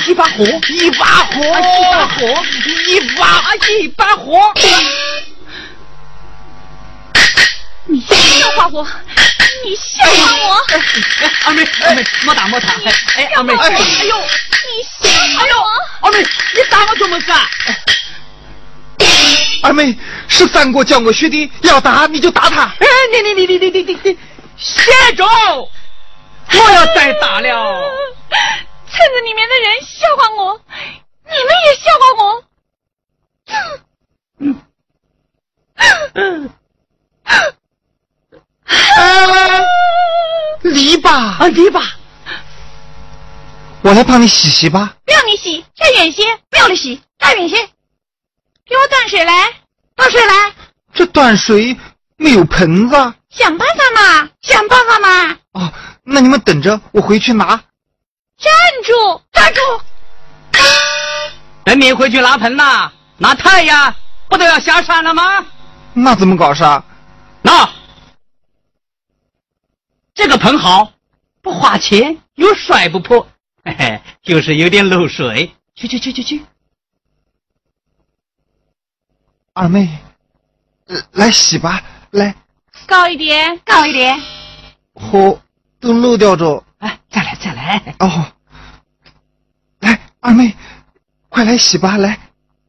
[0.07, 2.43] 一把火一把火一把火
[2.87, 4.51] 一把一把火
[7.85, 8.87] 你笑话我
[9.63, 10.65] 你笑话我
[11.45, 12.69] 二妹二妹莫打莫打
[13.15, 15.69] 哎二妹哎呦哎呦你笑话
[16.01, 16.17] 我二妹
[16.55, 17.31] 你打我怎么子
[19.61, 19.95] 二妹
[20.27, 24.17] 是三哥叫我学弟要打你就打他哎你你你你你你你
[24.57, 25.27] 谢总
[26.51, 27.47] 我要再打了。
[28.89, 30.61] 村子里面的人笑话我，
[31.25, 32.43] 你们也笑话我。
[40.63, 41.81] 篱笆，啊，篱笆，
[43.81, 44.95] 我来帮你洗洗吧。
[45.05, 46.23] 不要你洗，站远些！
[46.49, 47.55] 不要你洗，站远些！
[48.65, 49.53] 给我端水来，
[49.95, 50.53] 端水来！
[50.93, 51.77] 这端水
[52.17, 55.37] 没有盆子啊想办法嘛，想办法嘛！
[55.53, 55.71] 哦，
[56.09, 57.45] 那你们等着，我回去拿。
[58.37, 59.59] 站住，站住！
[61.65, 63.93] 等你回去拿盆呐，拿太阳，
[64.29, 65.45] 不都要下山了吗？
[65.93, 66.81] 那怎么搞啥？
[67.41, 67.69] 那
[70.13, 70.93] 这个盆好，
[71.41, 73.27] 不花钱又摔不破，
[73.65, 75.53] 嘿嘿，就是有点漏水。
[75.75, 76.45] 去去去去去，
[79.53, 79.99] 二妹，
[80.87, 82.33] 呃来洗吧，来，
[82.87, 84.19] 高一点，高一点！
[84.93, 85.39] 火
[85.79, 86.63] 都漏掉着。
[86.79, 88.25] 哎，再来再来，哦，
[89.79, 90.55] 来，二妹，
[91.29, 92.19] 快来洗吧，来。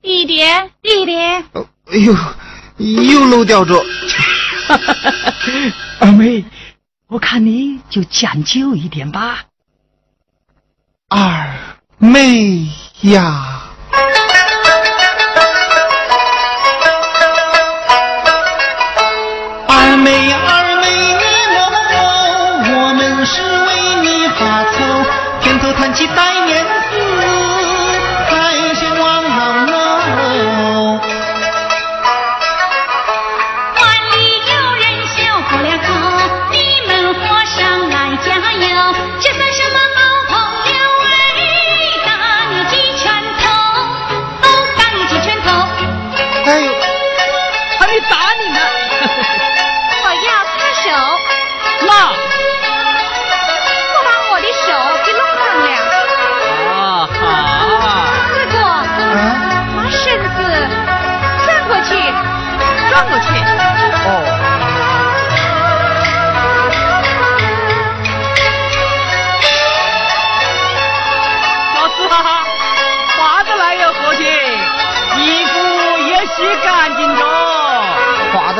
[0.00, 1.44] 低一点，低一点！
[1.52, 2.14] 哦，哎呦，
[2.78, 3.82] 又漏掉着。
[6.00, 6.44] 二妹，
[7.08, 9.44] 我看你就讲究一点吧。
[11.08, 11.54] 二
[11.98, 12.68] 妹
[13.00, 13.62] 呀，
[19.66, 20.37] 二妹二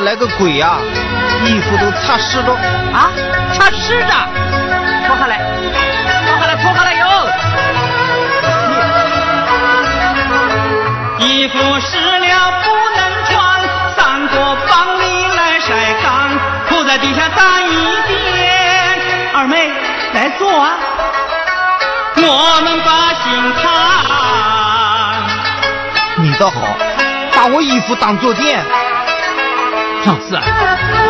[0.09, 0.79] 来个鬼呀、
[1.45, 2.55] 衣服都擦湿了。
[2.95, 3.11] 啊，
[3.53, 4.13] 擦湿着，
[5.07, 5.39] 脱下来，
[6.25, 7.05] 脱下来，脱下来哟。
[11.19, 13.61] 衣服湿了不能穿，
[13.99, 15.69] 三个帮你来晒
[16.03, 16.09] 干，
[16.71, 18.19] 铺在地下掸一遍。
[19.35, 19.71] 二妹
[20.15, 20.73] 来坐啊，
[22.17, 23.63] 我们把心看。
[26.23, 26.79] 你倒好，
[27.35, 28.65] 把我衣服当坐垫。
[30.07, 30.39] 老四，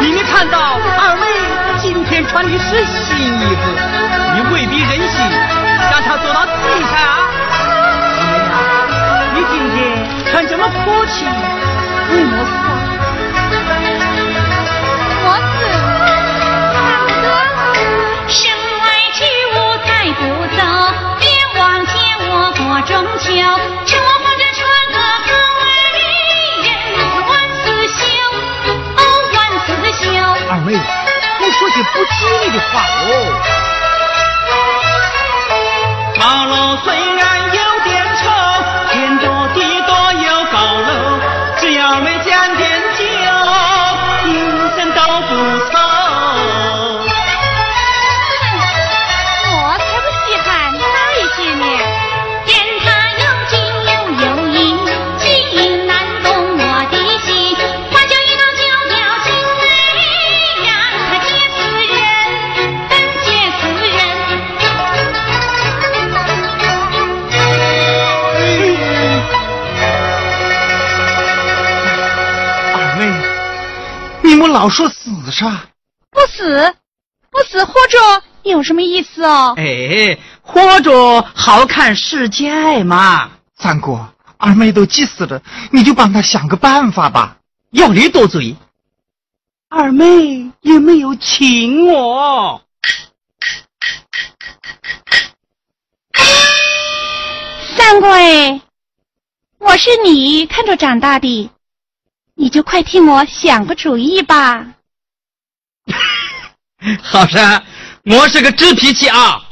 [0.00, 0.58] 你没看到
[0.98, 1.26] 二妹
[1.78, 3.62] 今天穿的是新衣服，
[4.34, 5.16] 你未必忍心
[5.88, 6.50] 让她坐到地
[6.82, 7.30] 上啊。
[9.34, 9.78] 你今天
[10.32, 11.24] 穿这么阔气，
[12.10, 12.74] 你没事啊？
[15.24, 15.54] 我死，
[16.74, 16.76] 三
[17.22, 17.26] 哥，
[18.26, 18.36] 身
[18.80, 18.84] 外
[19.14, 19.18] 之
[19.54, 20.20] 物带不
[20.56, 20.60] 走，
[21.20, 21.22] 别
[21.60, 23.26] 忘记我过中秋。
[23.86, 24.10] 趁我
[30.50, 33.04] 二妹，你说些不吉利的话哦。
[36.18, 36.86] 高楼虽
[37.16, 37.20] 然
[37.54, 37.60] 有
[74.48, 75.68] 老说死啥？
[76.10, 76.74] 不死，
[77.30, 79.54] 不死活着有什么意思哦？
[79.56, 83.30] 哎，活着好看世界嘛。
[83.56, 87.36] 三哥，二妹都急死了，你就帮她想个办法吧。
[87.70, 88.56] 要你多嘴，
[89.68, 92.62] 二妹也没有请我。
[97.76, 98.60] 三哥哎，
[99.58, 101.50] 我是你看着长大的，
[102.40, 104.64] 你就快替我想个主意吧。
[107.02, 107.64] 好山，
[108.04, 109.42] 我是个直脾气啊，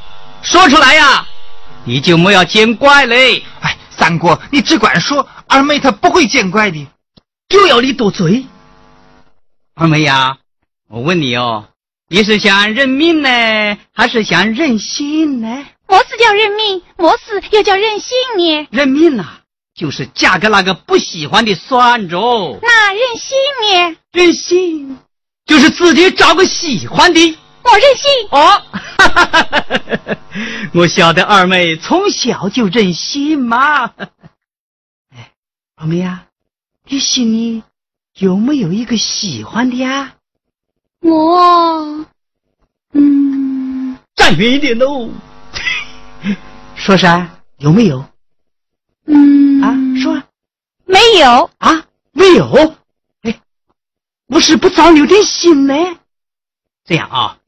[0.41, 1.26] 说出来呀，
[1.84, 6.87] 你就莫要见怪嘞，哎，三哥，你只管说，二妹她不会见怪的。
[7.49, 8.47] 就要你多嘴。
[9.74, 10.39] 二妹呀，
[10.89, 11.66] 我问你哦，
[12.09, 15.66] 你是想认命呢，还是想任性呢？
[15.89, 18.68] 么事叫认命，么事又叫任性呢？
[18.70, 19.41] 认命呐、
[19.77, 22.59] 就是嫁给那个不喜欢的算着。
[22.62, 23.97] 那任性呢？
[24.11, 24.99] 任性
[25.45, 27.39] 就是自己找个喜欢的。
[27.62, 28.11] 我任性。
[28.31, 28.62] 哦，
[28.97, 30.16] 哈哈哈哈哈
[30.72, 33.93] 我晓得二妹从小就任性嘛。
[35.14, 35.33] 哎，
[35.77, 36.24] 二妹呀、
[36.87, 37.62] 你心里
[38.18, 40.14] 有没有一个喜欢的呀？
[41.01, 42.07] 我，
[42.93, 45.11] 嗯，站远一点喽。
[46.77, 48.05] 说啥，有没有
[49.07, 49.46] 嗯啊？
[50.01, 50.23] 说
[50.85, 51.51] 没有。
[51.59, 52.75] 啊，没有。
[53.23, 53.41] 哎，
[54.29, 55.75] 不是不早留点心呢？
[56.85, 57.39] 这样啊，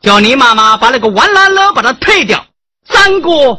[0.00, 2.46] 叫你妈妈把那个弯烂了把它退掉，
[2.84, 3.58] 三哥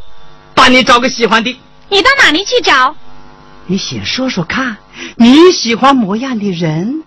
[0.54, 1.60] 帮你找个喜欢的。
[1.88, 2.94] 你到哪里去找？
[3.66, 4.76] 你先说说看，
[5.16, 7.02] 你喜欢模样的人？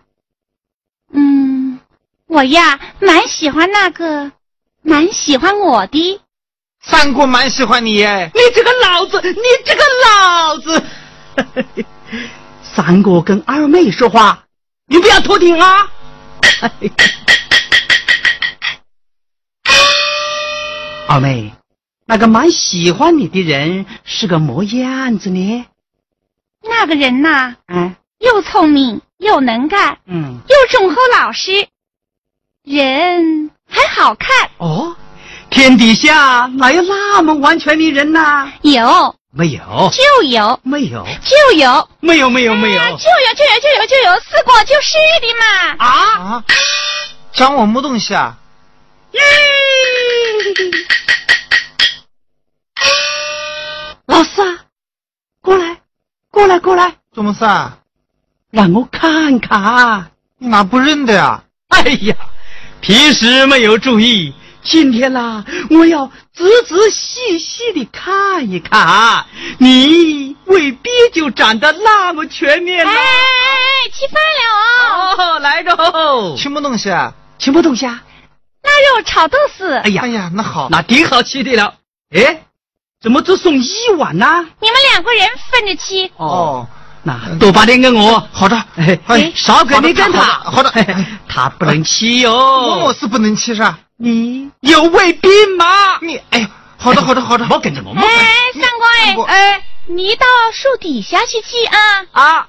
[1.13, 1.79] 嗯，
[2.27, 4.31] 我呀，蛮喜欢那个，
[4.81, 6.21] 蛮喜欢我的。
[6.81, 8.29] 三哥蛮喜欢你耶。
[8.33, 10.83] 你这个老子，你这个老子！
[12.63, 14.45] 三哥跟二妹说话，
[14.87, 15.87] 你不要偷听啊！
[21.07, 21.51] 二妹，
[22.05, 25.65] 那个蛮喜欢你的人是个么样子呢？
[26.63, 31.67] 那个人呐，嗯又聪明又能干，嗯，又忠厚老实，
[32.63, 34.49] 人还好看。
[34.57, 34.95] 哦，
[35.49, 38.51] 天底下哪有那么完全的人呐？
[38.61, 42.97] 有没有，就有没有，就有，没有，没有，没有啊就有
[43.35, 45.75] 就有就有就有，四果就是的嘛。
[45.77, 45.87] 啊！
[46.19, 46.43] 啊，
[47.31, 48.35] 讲我么东西啊？
[54.07, 54.65] 老师啊，
[55.41, 55.77] 过来，
[56.31, 57.77] 过来，过来，怎么事啊？
[58.49, 60.11] 让我看看。
[60.39, 61.43] 你哪不认得呀？
[61.67, 62.15] 哎呀，
[62.81, 69.25] 平时没有注意，今天啦，我要仔仔细细的看一看，
[69.57, 72.99] 你未必就长得那么全面哎哎。
[72.99, 77.13] 哎，吃饭了哦，哦，来着，什么东西啊？
[77.39, 78.03] 什么东西啊？
[78.61, 79.73] 腊肉炒豆丝。
[79.75, 81.73] 哎呀哎，呀，那好，那挺好吃的了。
[82.13, 82.43] 哎，
[83.01, 84.45] 怎么只送一碗呢？
[84.59, 86.11] 你们两个人分着吃。
[86.17, 86.67] 哦，
[87.03, 88.27] 那多把点给我。
[88.33, 90.21] 好的，哎哎少给你跟他。
[90.21, 90.71] 好的
[91.27, 92.33] 他不能吃哟。
[92.33, 93.73] 我我是不能吃噻。
[94.01, 95.99] 你有胃病吗？
[96.01, 102.05] 你哎呀，好的好的好的，莫跟着我，莫跟哎，三三哥哥哎，哎，你到树底下去吃啊。
[102.13, 102.47] 啊！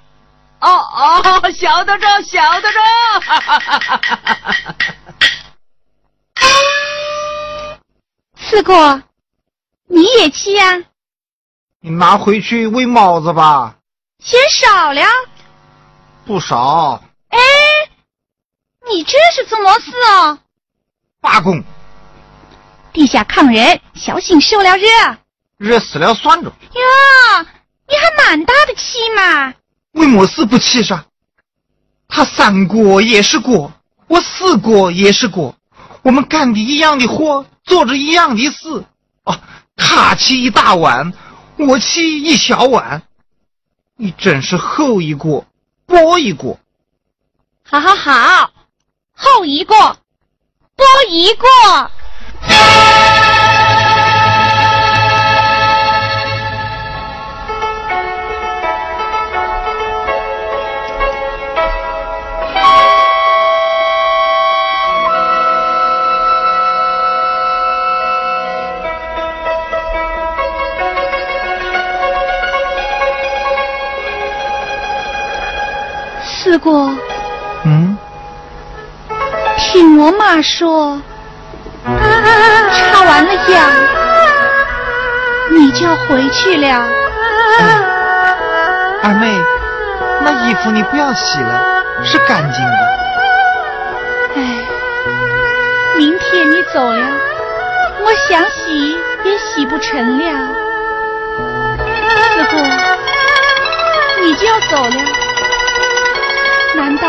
[0.61, 2.79] 哦哦，晓得着，晓得着。
[8.39, 9.03] 四哥，
[9.89, 10.81] 你也去呀、
[11.81, 13.75] 你拿回去喂猫子吧，
[14.23, 15.03] 嫌少了。
[16.27, 17.03] 不少。
[17.31, 17.39] 哎，
[18.89, 20.39] 你这是怎么事哦？
[21.21, 21.63] 罢工，
[22.93, 24.87] 地下抗人，小心受了热。
[25.59, 27.47] 热死了算着，哟，
[27.87, 29.53] 你还蛮大的气嘛！
[29.93, 31.05] 为么事不气上？
[32.09, 33.71] 他三锅也是锅，
[34.07, 35.55] 我四锅也是锅，
[36.03, 38.85] 我们干的一样的活，做着一样的事。
[39.25, 39.39] 哦，
[39.77, 41.13] 他气一大碗，
[41.57, 43.03] 我气一小碗，
[43.97, 45.47] 你真是厚一锅，
[45.85, 46.59] 薄一锅。
[47.63, 48.51] 好好好，
[49.15, 49.99] 厚一个，
[50.81, 51.47] 多一个。
[76.43, 76.91] 四过，
[77.65, 77.90] 嗯，
[79.73, 81.01] 听我妈说，
[81.87, 83.71] 插完了秧，
[85.51, 86.89] 你就要回去了。
[89.05, 89.41] 二妹，
[90.23, 92.73] 那衣服你不要洗了，是干净的。
[94.35, 94.67] 哎，
[95.97, 97.07] 明天你走了，
[98.01, 100.49] 我想洗也洗不成了。
[102.33, 102.57] 四哥，
[104.21, 104.97] 你就要走了，
[106.75, 107.09] 难道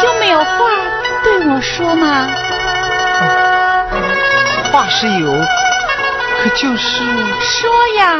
[0.00, 0.70] 就没有话
[1.24, 2.28] 对我说吗？
[4.70, 5.32] 话是有，
[6.42, 7.04] 可就是
[7.40, 7.70] 说。
[7.96, 8.16] 呀，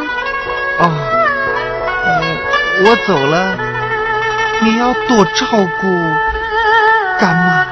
[0.79, 0.83] 哦，
[2.05, 2.09] 呃
[2.85, 3.57] 我走了，
[4.61, 5.47] 你要多照
[5.81, 5.87] 顾
[7.19, 7.67] 干妈，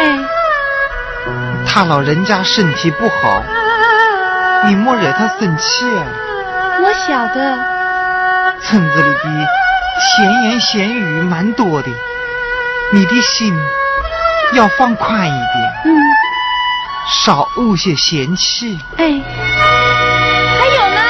[0.00, 0.18] 哎，
[1.64, 3.44] 他老人家身体不好，
[4.66, 6.04] 你莫惹他生气啊。
[6.82, 7.56] 我晓得，
[8.62, 9.48] 村子里的
[10.00, 11.88] 闲言闲语蛮多的，
[12.92, 13.54] 你的心
[14.52, 15.96] 要放宽一点，嗯，
[17.24, 18.78] 少怄些闲气。
[18.96, 19.20] 哎，
[20.58, 21.00] 还有呢，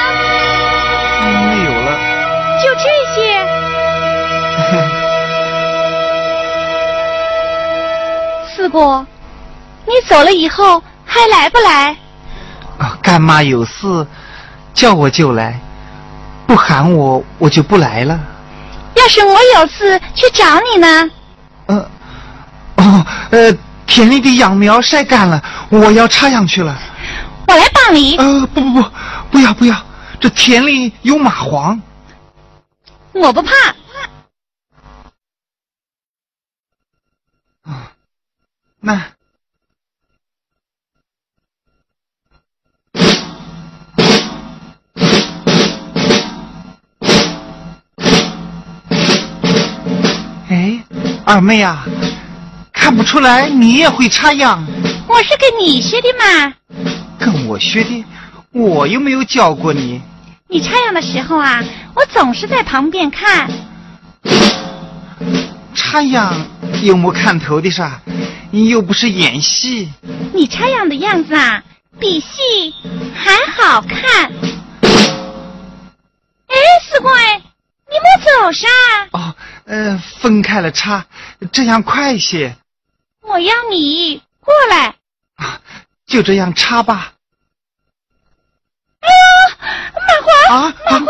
[1.21, 1.87] 没有了，
[2.63, 3.45] 就这些
[8.55, 9.05] 四姑，
[9.85, 11.95] 你走了以后还来不来？
[12.79, 14.07] 啊，干妈有事
[14.73, 15.59] 叫我就来，
[16.47, 18.19] 不喊我我就不来了。
[18.95, 21.11] 要是我有事去找你呢？
[23.35, 23.53] 呃，
[23.85, 26.79] 田里的秧苗晒干了，我要插秧去了。
[27.49, 28.15] 我来帮你。
[28.15, 28.89] 呃，不不不，
[29.29, 29.75] 不要不要，
[30.21, 31.77] 这田里有蚂蟥。
[33.11, 33.51] 我不怕。
[37.63, 37.91] 啊，
[38.79, 39.01] 那。
[50.47, 50.81] 哎，
[51.25, 51.85] 二妹啊，
[52.85, 54.63] 看不出来你也会插秧。
[55.07, 56.53] 我是跟你学的嘛。
[57.17, 58.05] 跟我学的，
[58.51, 59.99] 我又没有教过你。
[60.47, 61.63] 你插秧的时候啊，
[61.95, 63.49] 我总是在旁边看。
[65.73, 66.45] 插秧
[66.83, 67.99] 有没看头的啥？
[68.51, 69.91] 你又不是演戏。
[70.31, 71.63] 你插秧的样子啊，
[71.99, 72.71] 比戏
[73.15, 74.31] 还好看。
[74.83, 76.55] 哎，
[76.87, 77.11] 四贵，
[77.89, 78.67] 你莫走啥？
[79.13, 81.03] 哦，呃，分开了插，
[81.51, 82.55] 这样快些。
[83.27, 84.95] 我要你过来。
[85.35, 85.61] 啊，
[86.05, 87.13] 就这样插吧。
[88.99, 89.13] 哎呦，
[89.99, 90.53] 蚂蟥！
[90.53, 91.07] 啊，蚂蟥、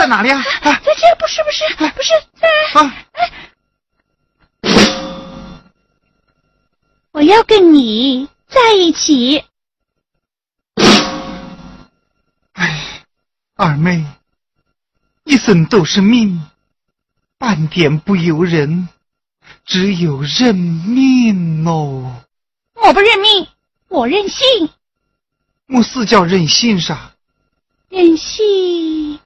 [0.00, 0.38] 在哪里啊？
[0.38, 2.48] 啊，在这，不是，不是，不是在。
[2.80, 2.94] 啊，
[7.12, 9.44] 我要跟你在一起。
[12.52, 13.04] 哎，
[13.56, 14.04] 二妹，
[15.24, 16.48] 一生都是命，
[17.38, 18.88] 半点不由人，
[19.68, 22.24] 只有认命哦。
[22.74, 23.46] 我不认命，
[23.88, 24.70] 我任性。
[25.66, 27.12] 我是叫任性啥？
[27.90, 29.20] 任性。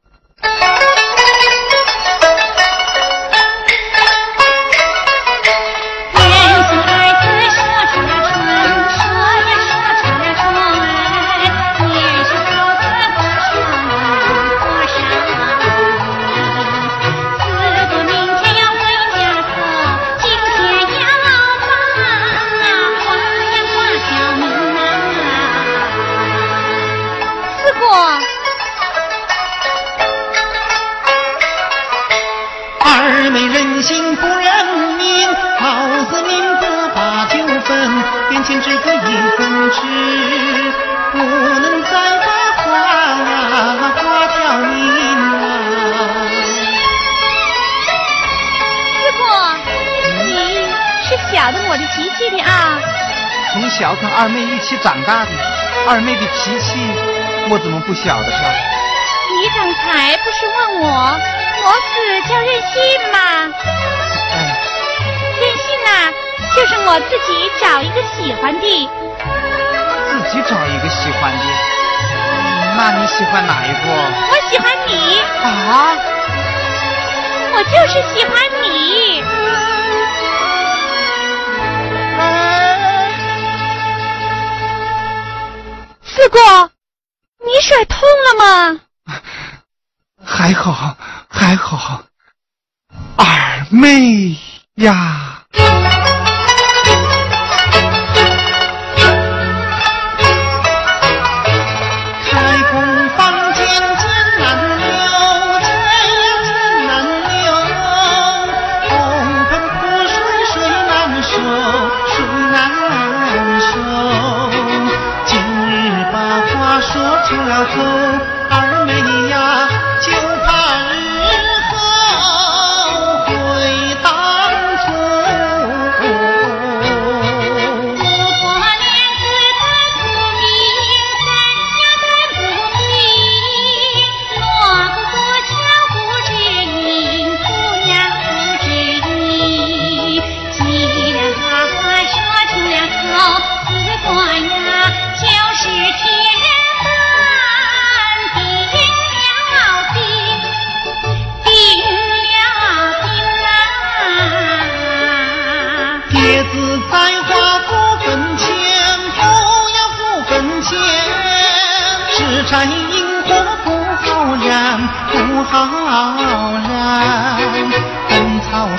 [53.53, 55.31] 从小跟二妹一起长大的，
[55.87, 56.81] 二妹的脾气
[57.51, 58.49] 我怎么不晓得呢？
[59.37, 60.89] 你刚才不是问我，
[61.61, 61.93] 我是
[62.29, 62.81] 叫任性
[63.13, 63.19] 吗？
[64.33, 64.35] 哎，
[65.39, 66.09] 任性啊、
[66.57, 67.29] 就是我自己
[67.61, 68.89] 找一个喜欢的。
[70.09, 71.45] 自己找一个喜欢的。
[71.45, 73.79] 嗯那你喜欢哪一个？
[74.31, 75.93] 我喜欢你，啊？
[77.55, 78.62] 我就是喜欢你。
[86.23, 86.39] 四姑，
[87.45, 88.81] 你甩痛了吗？
[90.25, 90.97] 还好，
[91.29, 92.05] 还好。
[93.17, 94.39] 二妹
[94.77, 95.45] 呀，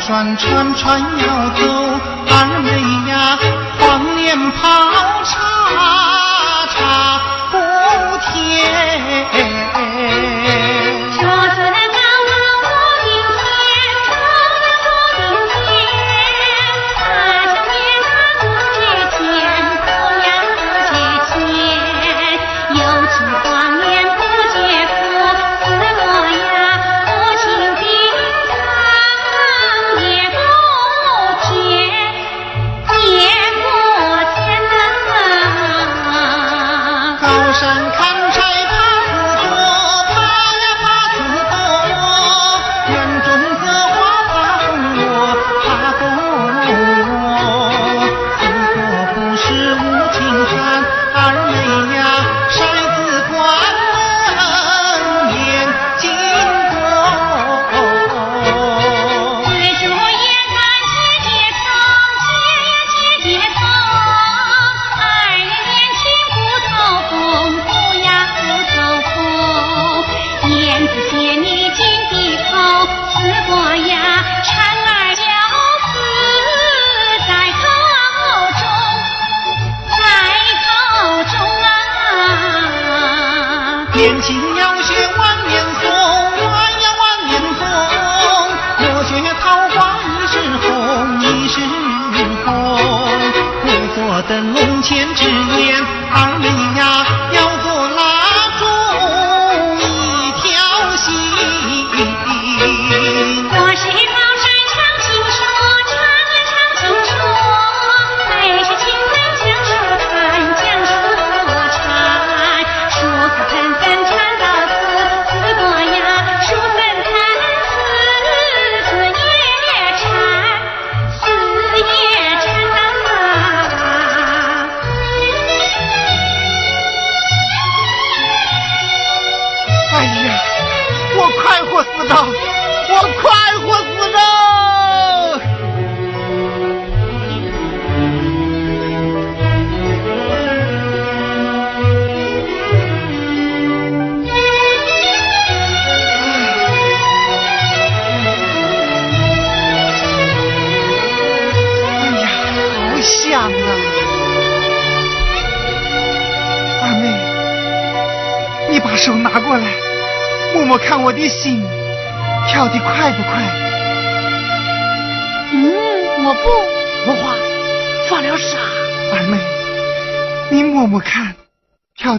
[0.06, 1.62] 船船船要走，
[2.28, 2.70] 二妹
[3.10, 3.40] 呀，
[3.80, 4.83] 黄脸庞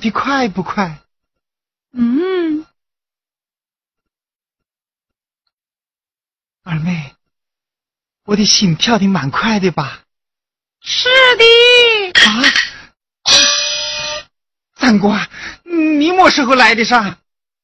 [0.05, 0.99] 跳得快不快？
[1.93, 2.67] 嗯，
[6.63, 7.15] 二妹，
[8.25, 10.03] 我的心跳的蛮快的吧？
[10.83, 11.45] 是的，
[12.21, 12.43] 啊！
[14.77, 15.09] 三哥，
[15.63, 17.17] 你么时候来的上？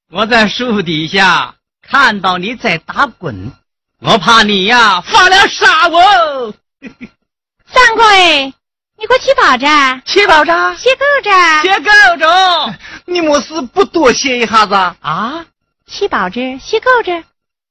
[0.08, 3.52] 我在树底下看到你在打滚，
[3.98, 6.54] 我怕你呀发了傻哦。
[7.66, 8.54] 三哥哎，
[9.00, 11.30] 你给我去跑着，七宝着，歇够着，
[11.62, 14.74] 歇够着你么事不多歇一下子？
[14.74, 15.46] 啊
[15.86, 17.24] 去跑着，歇够着，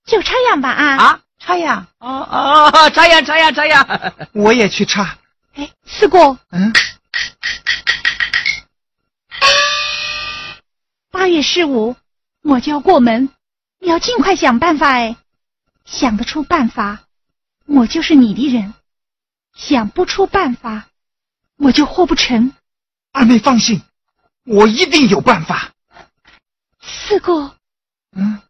[0.07, 0.97] 就这样吧啊！
[0.97, 1.19] 啊！
[1.37, 1.85] 插秧！
[1.99, 2.27] 哦
[2.73, 4.13] 哦，插秧插秧插秧！
[4.33, 5.19] 我也去插。
[5.53, 6.73] 哎，四哥，嗯，
[11.11, 11.95] 八月十五
[12.41, 13.29] 我就要过门，
[13.79, 15.15] 你要尽快想办法哎。
[15.85, 17.01] 想得出办法，
[17.67, 18.73] 我就是你的人；
[19.55, 20.87] 想不出办法，
[21.59, 22.53] 我就活不成。
[23.11, 23.81] 二妹放心，
[24.45, 25.71] 我一定有办法。
[26.81, 27.55] 四哥，
[28.15, 28.41] 嗯，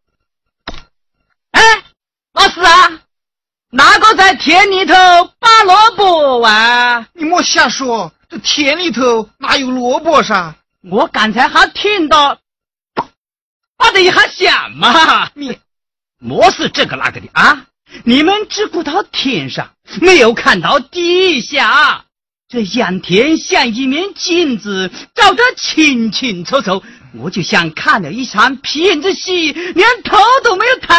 [1.52, 1.62] 哎，
[2.34, 3.02] 老四啊，
[3.72, 4.94] 哪个在田里头
[5.40, 7.08] 拔萝卜啊？
[7.14, 10.56] 你莫瞎说，这田里头哪有萝卜啥？
[10.82, 12.40] 我刚才还听到，
[13.76, 15.32] 拔的一下响嘛。
[15.34, 15.58] 你
[16.20, 17.66] 莫是这个那个的啊！
[18.04, 22.06] 你们只顾到天上，没有看到地下。
[22.52, 26.82] 这仰天像一面镜子，照得清清楚楚。
[27.14, 30.96] 我就像看了一场皮影子戏，连头都没有抬，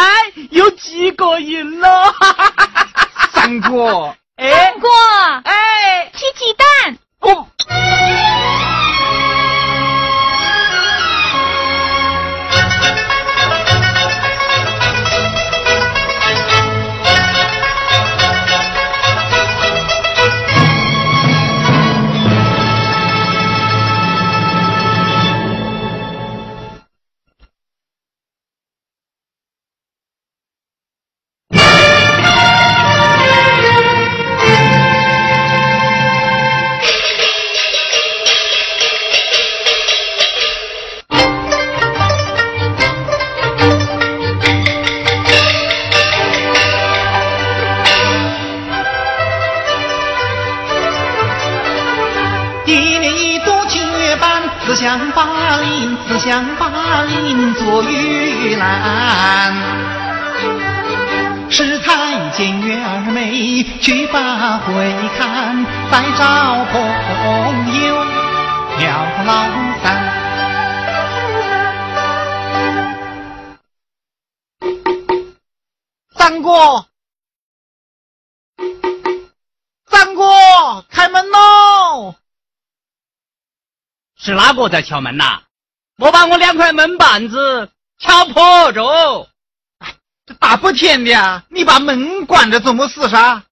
[0.49, 2.15] 有几个人了。
[3.35, 4.87] 三哥，哎哥，
[5.43, 6.97] 哎，吃鸡蛋。
[7.19, 7.45] 哦，
[56.31, 59.53] 想把林坐玉兰。
[61.49, 66.73] 是太监月儿美去把会看，再找朋
[67.83, 68.01] 友
[68.79, 69.33] 了老
[69.83, 69.85] 三。
[76.15, 76.85] 三哥，
[79.85, 82.15] 三哥，开门喽！
[84.15, 85.41] 是哪个在敲门呐？
[86.01, 87.69] 我把我两块门板子
[87.99, 89.29] 敲破着。
[90.25, 93.43] 这大白天的啊，你把门关着怎么事噻？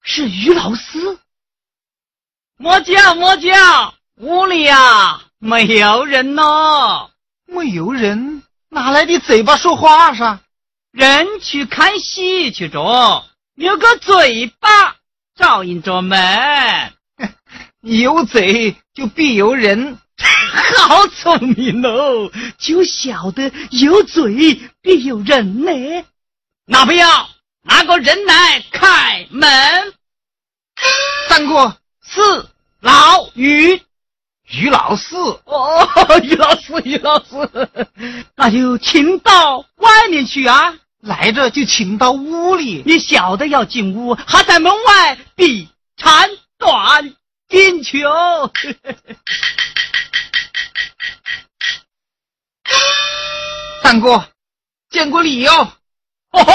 [0.00, 1.18] 是于老师。
[2.56, 7.10] 莫叫莫叫，屋里呀没有人呢。
[7.46, 10.38] 没有人，哪来的嘴巴说话噻？
[10.92, 13.24] 人去看戏去着，
[13.56, 14.94] 有个嘴巴
[15.34, 16.92] 照应着门。
[17.82, 19.98] 有嘴就必有人。
[20.88, 26.04] 好聪明哦，就晓得有嘴必有人呢。
[26.66, 27.28] 那不要，
[27.62, 29.94] 拿个人来开门。
[31.28, 32.50] 三哥，四
[32.80, 33.80] 老于
[34.50, 35.88] 于老四，哦，
[36.22, 37.68] 于老四，于老四，
[38.36, 40.74] 那就请到外面去啊！
[41.00, 42.82] 来着就请到屋里。
[42.84, 46.28] 你晓得要进屋，还在门外比长
[46.58, 47.14] 短
[47.48, 48.52] 进去哦。
[53.82, 54.28] 三哥，
[54.90, 55.72] 见过礼哦。
[56.30, 56.52] 哦吼，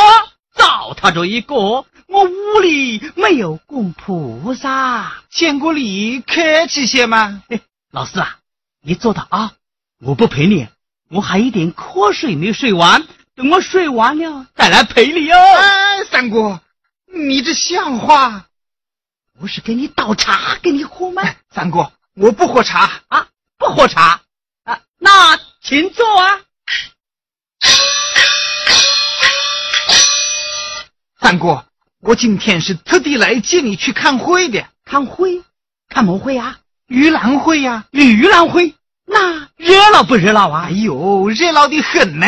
[0.56, 1.86] 糟蹋着一个，我
[2.26, 5.24] 屋里没有供菩萨。
[5.32, 7.42] 见过礼，客气些嘛。
[7.92, 8.38] 老四啊，
[8.84, 9.54] 你坐到啊，
[10.00, 10.68] 我不陪你，
[11.10, 15.38] 我还有点瞌睡没睡完，等我睡完了再来陪你哦。
[15.38, 16.62] 哎，三哥，
[17.12, 18.48] 你这像话？
[19.40, 21.24] 不是给你倒茶 给你喝吗？
[21.54, 23.02] 三哥，我不喝茶。
[23.08, 23.28] 啊，
[23.58, 24.22] 不喝茶
[24.64, 26.42] 啊，那请坐啊。
[31.20, 31.66] 三哥，
[32.02, 35.42] 我今天是特地来接你去看会的，看会，
[35.90, 36.60] 看么会啊？
[36.88, 40.72] 盂兰会呀、盂兰会，那热闹不热闹啊哎？
[40.72, 42.28] 呦，热闹的很呢。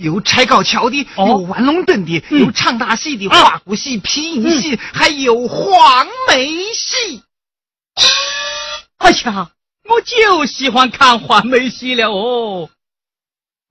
[0.00, 7.22] 有拆高桥的，哦有玩龙灯的，嗯有唱大戏的，啊花鼓戏、皮影戏，还有黄梅戏。
[8.96, 9.50] 哎呀，
[9.84, 12.70] 我就喜欢看黄梅戏了哦。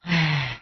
[0.02, 0.62] 哎，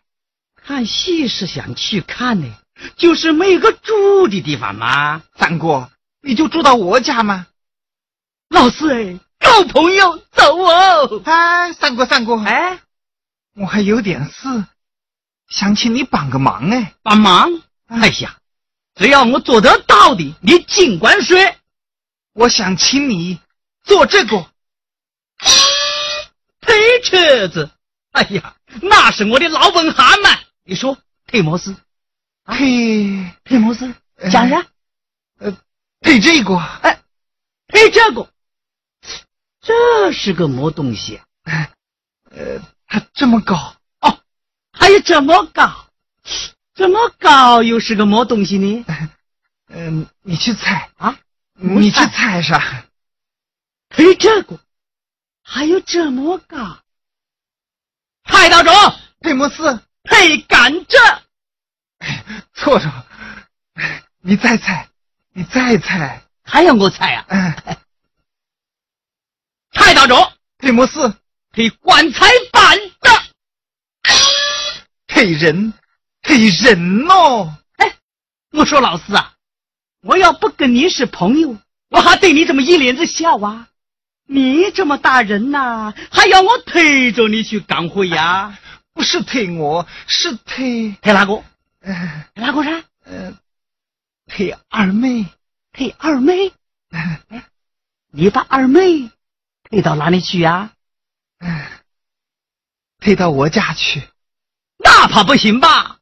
[0.55, 2.47] 看戏是想去看呢，
[2.95, 5.21] 就是没有个住的地方嘛。
[5.37, 5.89] 三哥，
[6.21, 7.47] 你就住到我家吗？
[8.49, 11.21] 老四哎，够朋友走哦。
[11.25, 12.79] 哎，三哥，三哥，哎，
[13.55, 14.63] 我还有点事，
[15.49, 16.93] 想请你帮个忙哎。
[17.01, 17.49] 帮忙。
[17.87, 18.37] 哎呀，
[18.95, 21.37] 只要我做得到的，你尽管说。
[22.33, 23.39] 我想请你
[23.83, 24.49] 做这个。
[26.59, 27.71] 推车子，
[28.11, 30.29] 哎呀，那是我的老本行嘛。
[30.63, 31.75] 你说推么事？
[32.43, 33.95] 嘿，推么事？
[34.31, 34.67] 讲呀。
[36.01, 37.01] 配这个，哎，
[37.67, 38.29] 推这个，
[39.61, 41.21] 这是个么东西？
[42.29, 43.76] 呃，它这么高，
[44.87, 45.89] 哦，还有这么高，
[46.73, 48.85] 这么高又是个么东西呢？
[49.67, 51.19] 嗯、 你去猜啊，
[51.55, 52.85] 你去猜猜啥？
[53.89, 54.57] 推这个，
[55.43, 56.79] 还有这么高。
[58.23, 58.73] 派道中，
[59.19, 59.57] 配么事？
[60.03, 61.19] 配甘蔗。
[62.53, 62.89] 错着，
[64.21, 64.87] 你再猜，
[65.33, 67.25] 你再猜，还要我猜啊？
[67.27, 67.53] 嗯、
[69.73, 71.13] 派道中，配么事？
[71.51, 73.26] 配棺材板的。
[75.17, 75.73] 配人，
[76.21, 77.57] 配人哦。
[77.77, 77.91] 哎
[78.51, 79.33] 我说老四啊，
[80.03, 81.57] 我要不跟你是朋友，
[81.89, 83.67] 我还对你这么一脸子笑啊？
[84.27, 88.59] 你这么大人呐、还要我推着你去干活呀？
[88.93, 91.43] 不是推我，是推，推哪个？
[91.79, 92.83] 呃推哪个噻？
[93.05, 93.33] 呃，
[94.27, 95.25] 推二妹。
[95.73, 96.51] 推二妹。
[96.91, 97.43] 呃
[98.11, 99.09] 你把二妹
[99.63, 100.73] 推到哪里去呀？
[101.39, 101.65] 嗯
[102.99, 104.03] 推到我家去。
[104.87, 105.97] 那怕不行吧？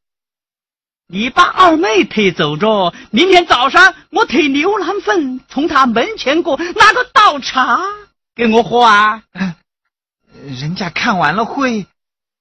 [1.07, 7.79] 你把二妹推走着，明天早上我推牛腩粉从他门前过，拿个倒茶
[8.35, 9.23] 给我喝啊！
[9.33, 9.55] 呃
[10.59, 11.87] 人家看完了会，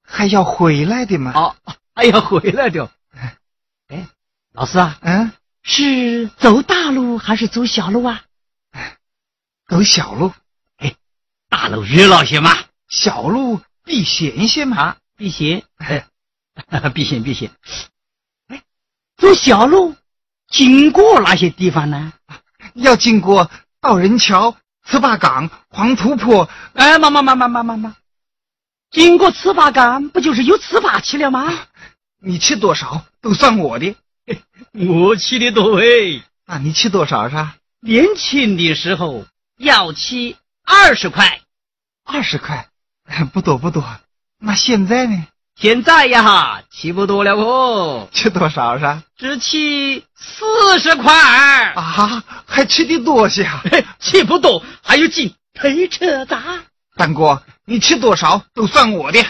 [0.06, 1.32] 还要回来的嘛。
[1.34, 1.56] 哦，
[1.94, 2.90] 还要回来的。
[3.88, 4.06] 哎，
[4.52, 8.22] 老师啊，嗯，是走大路还是走小路啊？
[9.66, 10.34] 走小路，
[10.76, 10.94] 哎
[11.48, 12.50] 大路热闹些嘛，
[12.86, 14.76] 小路避嫌些嘛。
[14.76, 16.06] 啊，避嫌，哎，
[16.94, 17.50] 避险避险。
[18.48, 18.62] 哎，
[19.16, 19.94] 走小路
[20.48, 22.12] 经过哪些地方呢？
[22.74, 23.50] 要经过
[23.80, 24.56] 道人桥、
[24.86, 26.48] 糍粑岗、黄土坡。
[26.74, 27.96] 哎，妈妈妈妈妈妈妈，
[28.90, 31.52] 经过糍粑岗，不就是有糍粑去了吗？
[32.20, 33.94] 你吃多少都算我的。
[34.72, 35.84] 我吃的多哎，
[36.46, 37.36] 那你吃多少是？
[37.80, 39.26] 年轻的时候
[39.58, 41.42] 要吃二十块，
[42.04, 42.68] 二十块，
[43.32, 43.84] 不多不多。
[44.38, 45.26] 那现在呢？
[45.56, 49.02] 现在呀，吃不多了哦， 吃多少是？
[49.16, 51.14] 只吃四十块。
[51.74, 53.62] 啊，还吃的多些啊！
[53.70, 56.64] 嘿，吃不多，还有进推车子啊。
[56.96, 59.20] 三哥，你吃多少都算我的。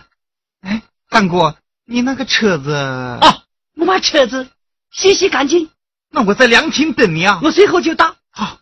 [0.60, 3.42] 哎，三哥，你那个车子，哦，
[3.76, 4.48] 我把车子
[4.90, 5.70] 洗洗干净，
[6.10, 7.40] 那我在凉亭等你啊。
[7.42, 8.14] 我随后就到。
[8.30, 8.58] 好，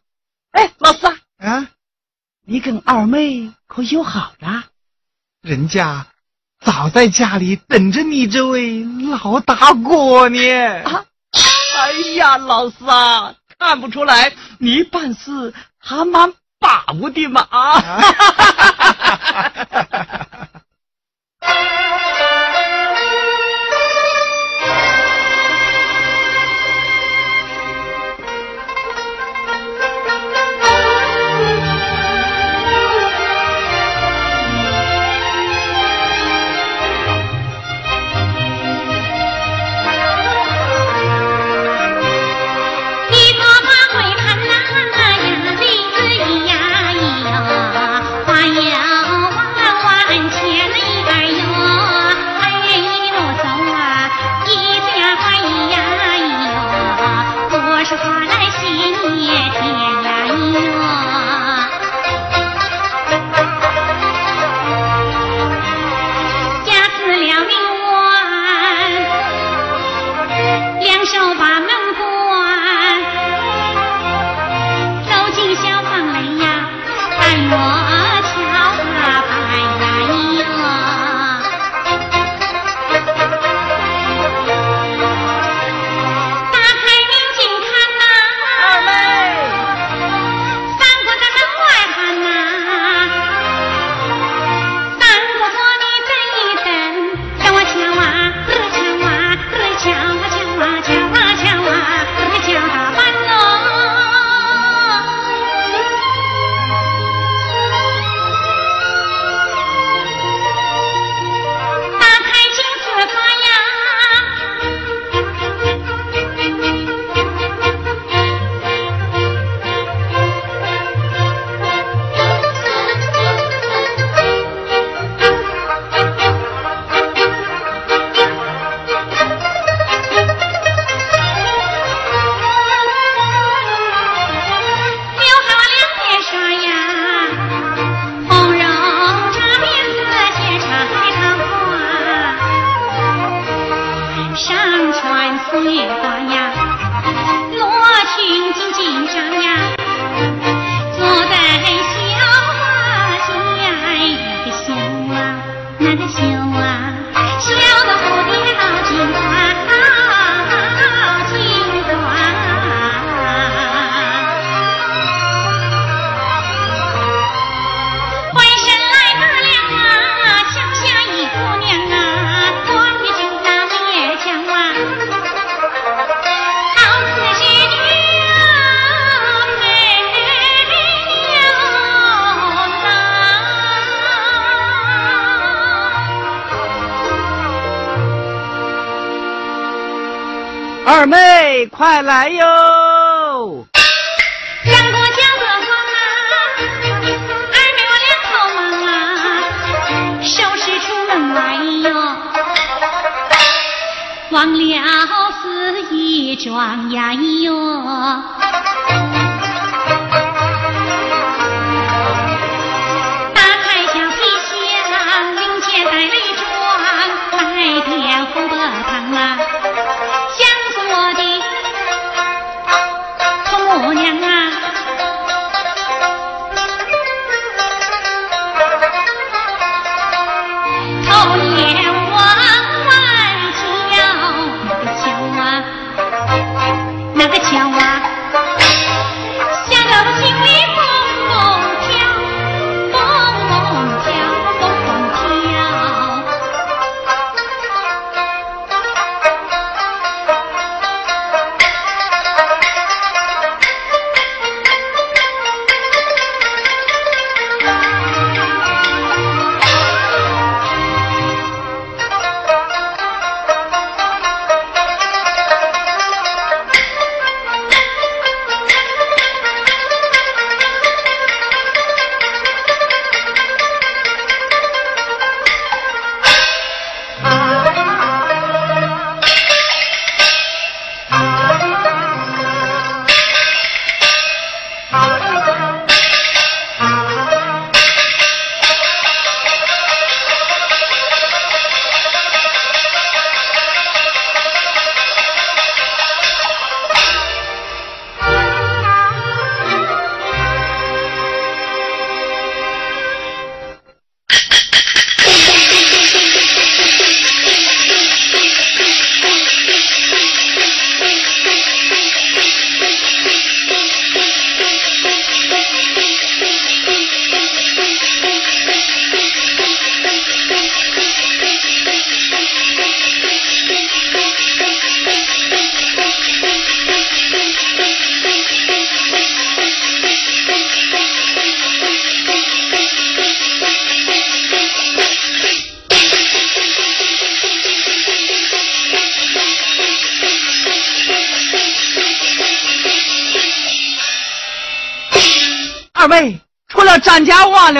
[0.53, 1.69] 哎，老师啊，啊，
[2.47, 4.65] 你跟二妹可有好了？
[5.43, 6.07] 人家
[6.61, 10.39] 早在家里等着你这位老大哥呢。
[10.85, 11.05] 啊，
[11.79, 17.83] 哎呀，老师啊，看不出来你办事还蛮把握的嘛啊！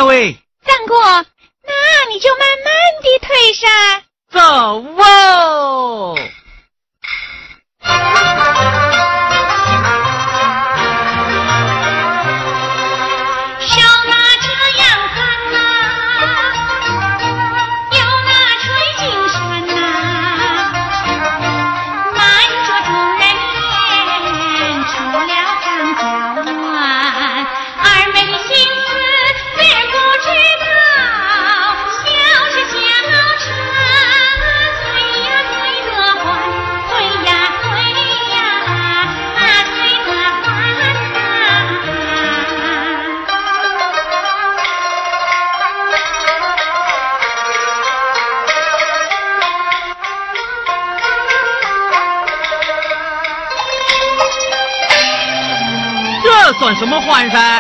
[0.01, 0.40] 家
[56.81, 57.60] 什么还噻？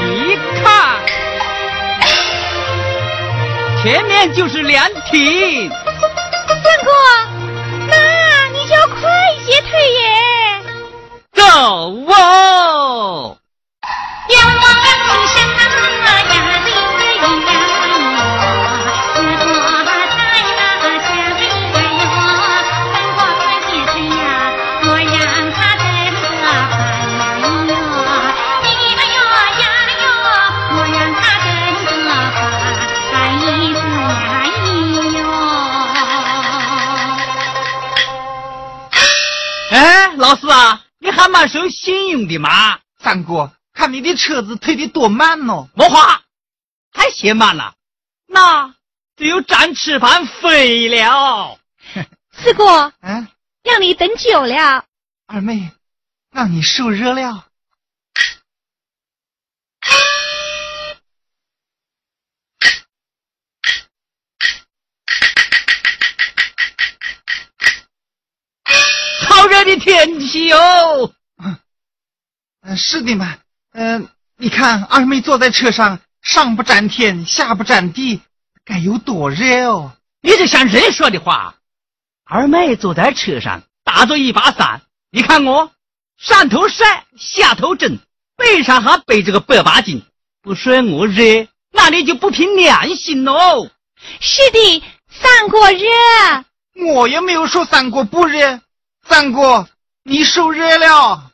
[0.00, 1.00] 你看，
[3.82, 5.70] 前面就是凉亭。
[42.14, 42.78] 守信用的嘛？
[42.98, 45.68] 三哥，看你的车子推得多慢哦。
[45.74, 46.22] 莫话，
[46.92, 47.74] 还嫌慢了，
[48.26, 48.72] 那
[49.16, 51.58] 只有站吃饭飞了。
[52.32, 53.26] 四哥，嗯，
[53.64, 54.84] 让你等久了。
[55.26, 55.72] 二妹，
[56.30, 57.46] 让你受热了。
[69.28, 71.12] 好热的天气哦！
[72.64, 73.36] 嗯，是的嘛。
[73.72, 74.08] 嗯、
[74.38, 78.22] 你看二妹坐在车上，上不沾天，下不沾地，
[78.64, 79.92] 该有多热哦。
[80.22, 81.56] 你这像人说的话。
[82.24, 84.80] 二妹坐在车上，打着一把伞，
[85.10, 85.70] 你看我，
[86.16, 87.98] 上头晒，下头蒸，
[88.36, 90.02] 背上还背着个百把斤，
[90.40, 93.68] 不说我热，那你就不凭良心喽。
[94.20, 95.86] 是的，三哥热。
[96.92, 98.60] 我也没有说三哥不热，
[99.06, 99.68] 三哥
[100.02, 101.30] 你受热了。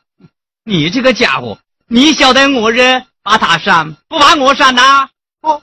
[0.63, 1.57] 你这个家伙，
[1.87, 5.09] 你晓得我热，把他扇，不把我扇呐？
[5.41, 5.61] 哦，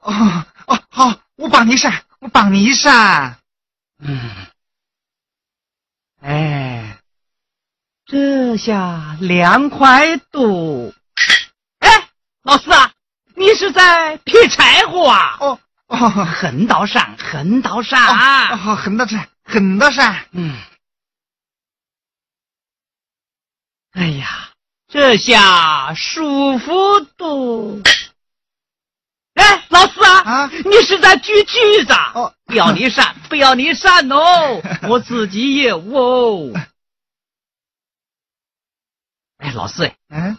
[0.00, 3.38] 哦哦，好，我帮你扇，我帮你扇。
[4.00, 4.20] 嗯，
[6.20, 6.98] 哎，
[8.04, 10.92] 这下凉快多。
[11.78, 12.08] 哎，
[12.42, 12.92] 老四啊，
[13.34, 15.38] 你是在劈柴火啊？
[15.40, 18.56] 哦哦，横刀扇，横刀扇哦啊！
[18.56, 20.26] 好，横刀扇，横刀扇。
[20.32, 20.54] 嗯，
[23.94, 24.50] 哎呀，
[24.88, 27.78] 这下舒服多。
[29.34, 32.12] 哎，老四啊，啊你是在锯锯子啊？
[32.14, 36.52] 哦不要你扇， 不要你扇哦， 我自己也哦。
[39.38, 40.36] 哎，老师，哎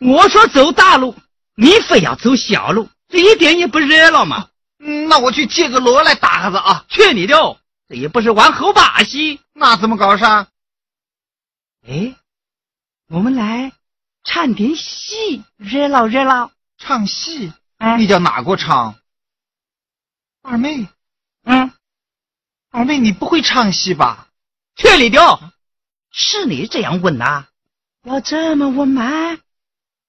[0.00, 1.14] 嗯，我说走大路，
[1.56, 4.48] 你非要走小路，这一点也不热闹嘛。
[4.84, 6.84] 嗯那我去借个锣来打个子啊。
[6.88, 7.58] 去你的哦，
[7.88, 9.40] 这也不是玩猴把戏。
[9.54, 10.46] 那怎么搞上？
[11.86, 12.14] 哎，
[13.12, 13.70] 我们来
[14.24, 16.50] 唱点戏，热闹热闹。
[16.78, 17.52] 唱戏？
[17.76, 18.94] 哎你叫哪个唱？
[20.40, 20.88] 二妹，
[21.44, 21.70] 嗯，
[22.70, 24.28] 二妹，你不会唱戏吧？
[24.76, 25.38] 去你的哦，
[26.10, 27.48] 是你这样问呐、
[28.04, 29.04] 要这么问吗？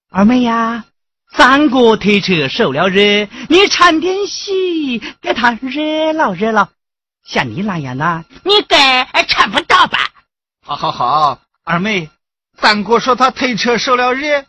[0.10, 0.86] 二妹呀，
[1.34, 6.70] 三哥推车受了热，你唱点戏给他热闹热闹。
[7.26, 10.00] 像你那样的，你该唱不到吧？
[10.62, 12.10] 好好好，二妹，
[12.64, 14.46] 三哥说他推车受了热，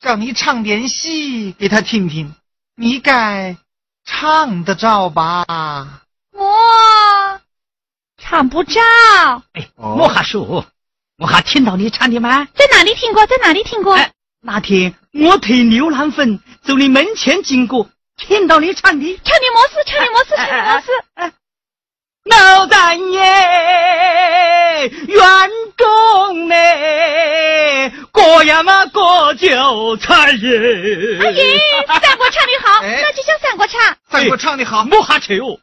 [0.00, 2.34] 叫你唱点戏给他听听，
[2.74, 3.56] 你该
[4.04, 5.46] 唱得着吧？
[6.32, 7.40] 我
[8.20, 8.80] 唱不着，
[9.52, 10.66] 哎，哦我还说，
[11.18, 12.48] 我还听到你唱的吗？
[12.52, 13.24] 在哪里听过？
[13.28, 13.94] 在哪里听过？
[13.94, 14.10] 哎，
[14.40, 19.20] 那天我推牛腩粉走你门前经过，听到你唱的。
[19.22, 20.90] 唱的么斯，唱的么斯，唱的么斯。
[22.24, 23.20] 老大爷，
[24.88, 27.01] 园中嘞，
[28.12, 31.18] 过呀嘛过就菜耶。
[31.20, 33.96] 哎耶，三国唱的好，哎那就叫三国唱。
[34.08, 35.58] 三国唱的好，莫哈扯哦，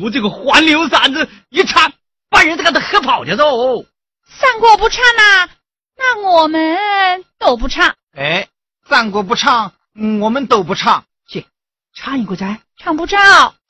[0.00, 1.92] 我这个黄牛嗓子一唱，
[2.28, 3.84] 把人这个都喝跑了哦。
[4.28, 5.48] 三国不唱呐，
[5.96, 8.48] 那我们都不唱，哎，
[8.88, 11.04] 三国不唱，嗯我们都不唱。
[11.26, 11.46] 去，
[11.94, 13.16] 唱一个站，唱不着，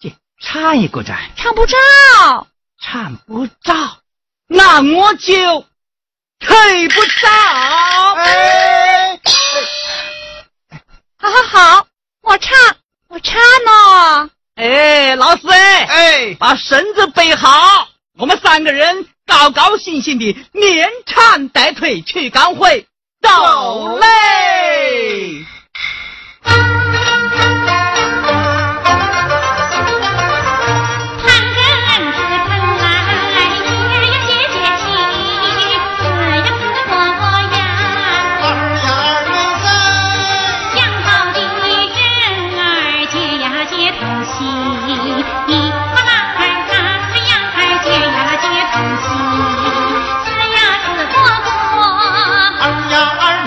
[0.01, 1.77] 去，唱一个站，唱不着。
[2.81, 3.73] 唱不着，
[4.47, 5.65] 那我就
[6.40, 7.28] 退不着。
[8.14, 9.20] 哎，
[11.18, 11.86] 好好好，
[12.22, 12.56] 我唱，
[13.08, 13.34] 我唱
[13.64, 14.30] 呢。
[14.56, 16.34] 哎，老师哎。
[16.38, 17.88] 把绳子背好，
[18.18, 22.86] 我们三个人高高兴兴的连唱带退去赶会，
[23.20, 25.44] 走嘞！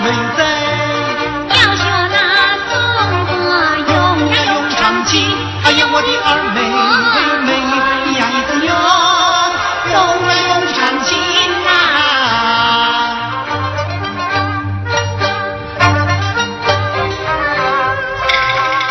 [0.08, 0.14] 要
[1.76, 2.16] 学那
[2.70, 2.72] 松
[3.26, 3.34] 国
[3.84, 3.92] 勇
[4.70, 5.12] 长情
[5.64, 6.58] 哎呀我的二妹
[7.44, 7.50] 妹
[8.18, 8.72] 呀一个勇
[9.84, 9.88] 敢
[10.48, 11.08] 勇长情
[11.66, 11.68] 啊。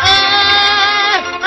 [0.04, 0.06] 哎
[1.42, 1.46] 哎。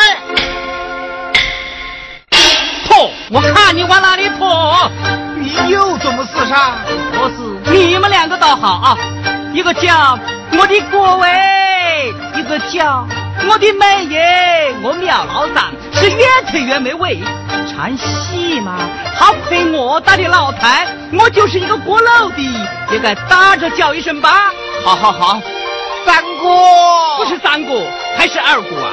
[3.29, 4.91] 我看你往哪里破
[5.37, 6.73] 你又怎么厮杀？
[7.13, 7.37] 我是
[7.71, 8.97] 你们两个倒好啊。
[9.53, 10.17] 一个叫
[10.57, 13.05] 我的各位，一个叫
[13.49, 17.19] 我的美耶，我苗老三是越推越没味。
[17.69, 18.77] 唱戏嘛，
[19.15, 20.87] 好亏我打的老太，
[21.19, 22.41] 我就是一个过路的，
[22.91, 24.53] 也该打着叫一声吧。
[24.85, 25.41] 好好好，
[26.05, 27.85] 三哥，不是三哥，
[28.17, 28.91] 还是二哥啊？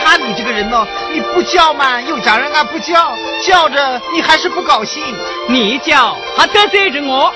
[0.00, 3.12] 看你这个人哦，你不叫嘛，又叫人家不叫，
[3.44, 5.02] 叫着你还是不高兴。
[5.48, 7.32] 你叫还得罪着我，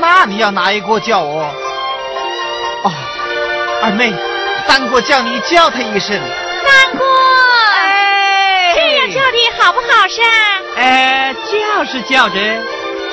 [0.00, 1.42] 那你要哪一个叫我？
[1.42, 1.50] 哦，
[3.82, 4.12] 二妹，
[4.66, 6.20] 三哥叫你叫他一声。
[6.64, 7.04] 三哥，
[7.76, 10.22] 哎，这样叫的好不好噻？
[10.76, 12.36] 哎，叫是叫着，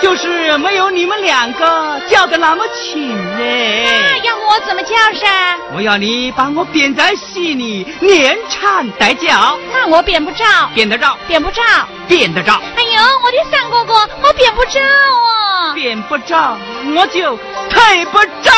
[0.01, 4.21] 就是没有你们两个叫的那么亲那哎。
[4.23, 5.27] 要我怎么叫噻？
[5.75, 10.43] 我要你把我编在戏里，连唱带叫，那我扁不着，
[10.73, 11.61] 扁得着，扁不着。
[12.07, 13.93] 扁得着，哎呦，我的三哥哥，
[14.23, 15.73] 我扁不着啊！
[15.73, 16.57] 编不着，
[16.95, 17.35] 我就
[17.69, 18.51] 推不着。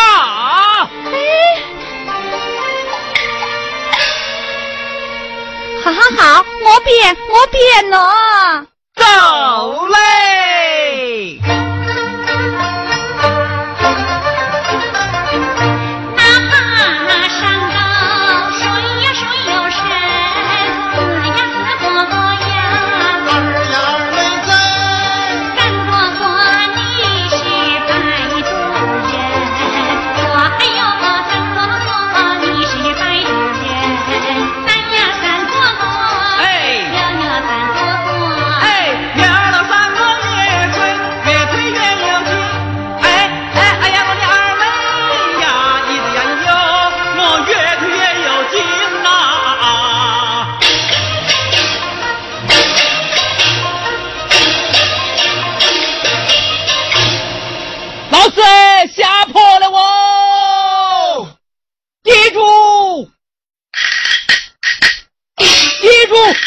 [1.13, 1.61] 哎，
[5.87, 8.65] 好好好，我变，我变了。
[8.93, 11.39] 走嘞！
[58.37, 58.43] 老
[58.85, 61.39] 师下坡了我，
[62.03, 63.09] 记住，
[65.37, 66.46] 记住。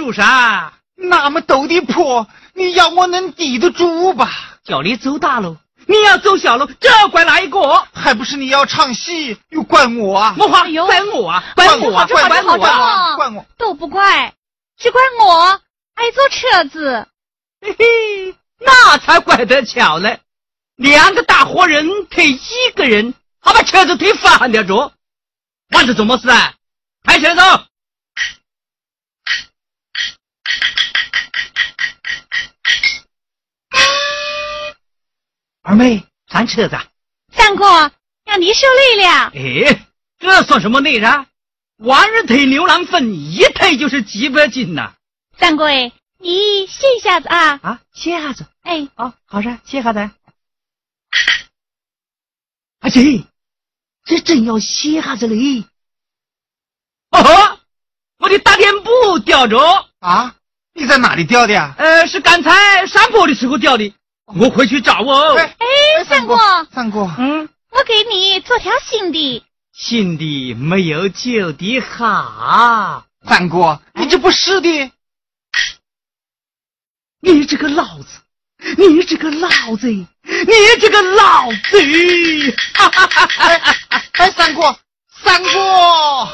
[0.00, 0.72] 住啥？
[0.96, 4.30] 那么陡的坡，你要我能抵得住吧？
[4.64, 7.86] 叫你走大路，你要走小路，这怪哪一个？
[7.92, 10.34] 还不是你要唱戏，又怪我啊！
[10.38, 13.10] 莫话哎呦怪我啊，怪我啊，怪怪我我怪啊！
[13.10, 13.46] 我，怪我！
[13.58, 14.32] 都不怪，
[14.78, 15.60] 只怪我
[15.96, 17.06] 爱坐车子。
[17.60, 20.20] 嘿嘿，那才怪得巧嘞。
[20.76, 23.12] 两个大活人推一个人，
[23.42, 24.92] 还把车子推翻了着，
[25.74, 26.54] 玩着做么事啊？
[27.04, 27.42] 开车走！
[35.62, 36.86] 二妹，咱车子啊。
[37.32, 37.64] 三哥，
[38.24, 39.32] 让你受累了。
[39.34, 39.86] 哎，
[40.18, 41.26] 这算什么内啊？
[41.76, 44.94] 万人推牛郎粉，一推就是几百斤呐、
[45.38, 47.58] 三哥哎，你歇一下子啊。
[47.62, 47.80] 啊！
[47.92, 50.10] 歇下子，哎，哦，好噻，歇下子。
[52.80, 53.24] 阿姐，
[54.04, 55.64] 这真要歇下子嘞。
[57.10, 57.60] 哦，
[58.18, 59.58] 我的大垫布掉着，
[60.00, 60.36] 啊，
[60.74, 61.74] 你在哪里掉的呀？
[61.78, 63.92] 呃，是刚才上坡的时候掉的，
[64.26, 65.36] 我回去找哦。
[65.36, 66.36] 哎哎，三哥，
[66.72, 69.44] 三哥，嗯，我给你做条新的。
[69.72, 73.04] 新的没有旧的好。
[73.26, 74.92] 三哥，你这不是的，
[77.20, 78.20] 你这个老子，
[78.78, 80.06] 你这个老子，你
[80.80, 82.56] 这个老子！
[82.74, 84.02] 哈哈哈哈哈哈！
[84.12, 84.78] 哎，三哥，
[85.22, 86.28] 三哥，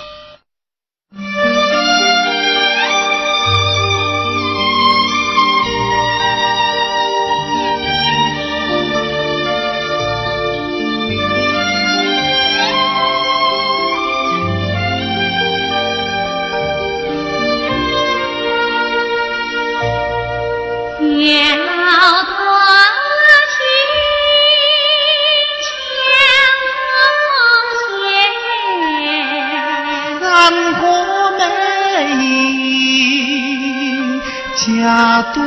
[34.86, 35.40] 大渡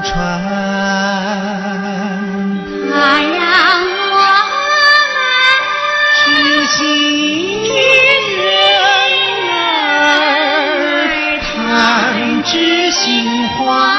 [0.00, 0.18] 船，
[2.90, 3.38] 它让
[4.10, 4.14] 我
[5.14, 5.16] 们
[6.18, 6.24] 知
[6.66, 6.74] 心
[8.36, 8.42] 人
[9.52, 9.54] 儿
[11.44, 13.93] 谈知心话。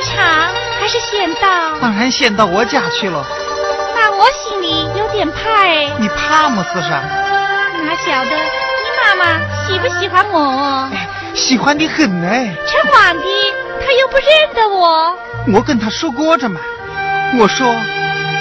[0.00, 1.78] 呀场还是先到？
[1.80, 3.24] 当然先到我家去了。
[3.94, 5.90] 那我心里有点怕哎。
[5.98, 6.90] 你怕么，四婶？
[6.90, 10.88] 哪晓得你妈妈喜不喜欢我？
[11.34, 12.54] 喜欢的很哎。
[12.66, 13.22] 扯谎的
[13.80, 15.16] 他又不认得我。
[15.54, 16.60] 我跟他说过着嘛，
[17.38, 17.66] 我说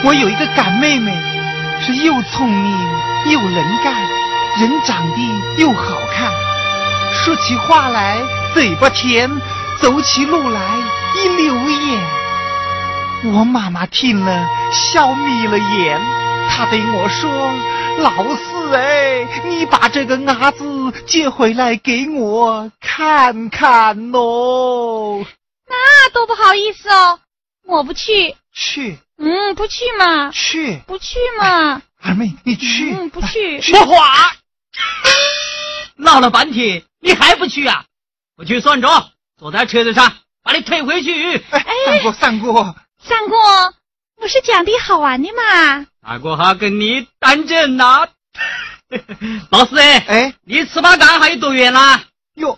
[0.03, 1.14] 我有一个干妹妹，
[1.86, 2.80] 是又聪明
[3.31, 3.94] 又能干，
[4.60, 6.31] 人长得又好看，
[7.14, 8.18] 说起话来
[8.53, 9.30] 嘴巴甜，
[9.81, 10.61] 走起路来
[11.15, 12.03] 一溜眼。
[13.34, 15.99] 我妈妈听了笑眯了眼，
[16.49, 17.30] 她对我说
[17.99, 25.26] ：“老四哎，你把这个伢子接回来给我看看喽。”
[25.68, 27.19] 那多不好意思哦，
[27.65, 28.36] 我不去。
[28.53, 30.31] 去，嗯，不去嘛。
[30.31, 31.81] 去，不去嘛。
[32.02, 32.94] 二妹，你去。
[32.94, 33.61] 嗯，不去。
[33.61, 34.34] 说话！
[35.98, 37.84] 闹了半天，你还不去啊？
[38.38, 40.14] 不去算着，坐在车子上，
[40.49, 41.38] 把你推回去。
[41.51, 43.35] 哎，三哥，三哥，三哥，
[44.19, 45.85] 不是讲的好玩的吗。
[46.01, 48.07] 大哥还跟你当真呐？
[49.51, 52.03] 老师哎，哎，离糍粑岗还有多远啦？
[52.34, 52.57] 哟，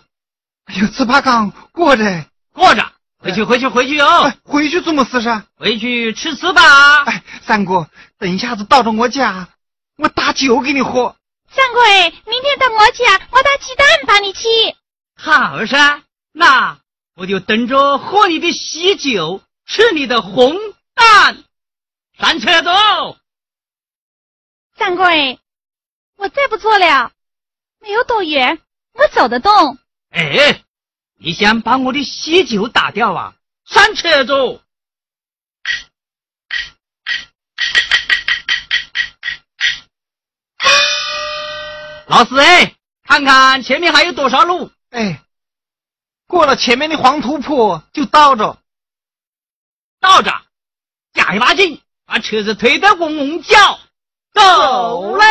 [0.64, 2.24] 哎呦，糍粑岗过着，
[2.54, 2.82] 过着。
[3.18, 4.22] 回去，回去，回去哦！
[4.22, 5.44] 哎，回去做么事噻？
[5.56, 7.04] 回去吃糍粑。
[7.04, 7.88] 哎，三哥，
[8.18, 9.48] 等一下子到了我家，
[9.98, 11.14] 我打酒给你喝。
[11.54, 14.48] 三哥哎，明天到我家，我打鸡蛋把你吃。
[15.14, 16.00] 好噻，
[16.32, 16.78] 那
[17.14, 20.56] 我就等着喝你的喜酒，吃你的红
[20.94, 21.44] 蛋。
[22.18, 23.18] 上车走。
[24.76, 25.38] 三哥哎，
[26.16, 27.12] 我再不做了，
[27.80, 28.60] 没有多远，
[28.92, 29.78] 我走得动。
[30.10, 30.62] 哎。
[31.24, 33.36] 你想把我的喜酒打掉啊？
[33.64, 34.60] 上车走！
[42.08, 42.74] 老四哎，
[43.04, 44.72] 看看前面还有多少路？
[44.90, 45.22] 哎，
[46.32, 48.56] 过了前面的黄土坡就倒着，
[50.00, 50.32] 倒着，
[51.12, 53.78] 加一把劲，把车子推得嗡嗡叫，
[54.32, 55.24] 走嘞。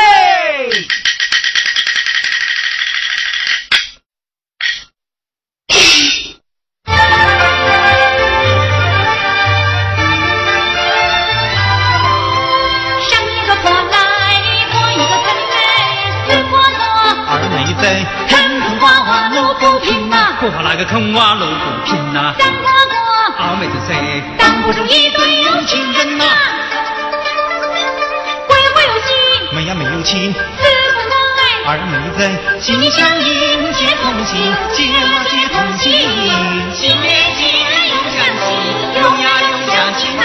[13.09, 13.25] 上
[17.67, 17.91] 一个！
[18.29, 18.40] 过
[20.43, 26.23] 那个坑洼路不平呐，三哥哥，好妹子谁挡不住一对有情人呐？
[28.49, 28.55] 没
[28.87, 29.13] 有心？
[29.53, 30.33] 没呀没有情。
[30.33, 31.05] 四分
[31.37, 32.19] 爱，二妹子
[32.59, 35.91] 心相印结同心，结啊结同心，
[36.73, 37.39] 心连心
[37.89, 38.43] 永相亲，
[38.95, 40.23] 有呀有相亲呐。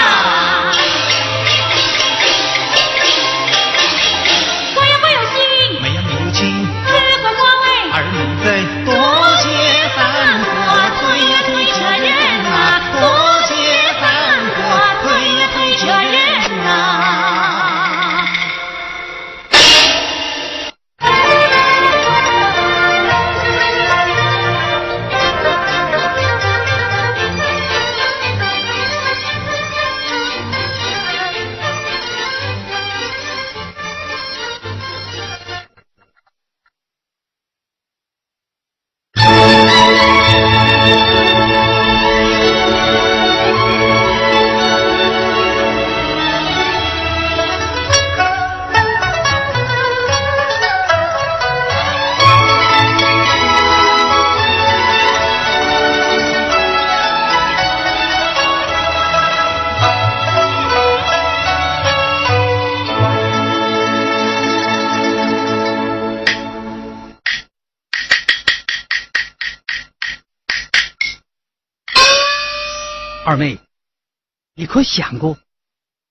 [74.76, 75.38] 可想过，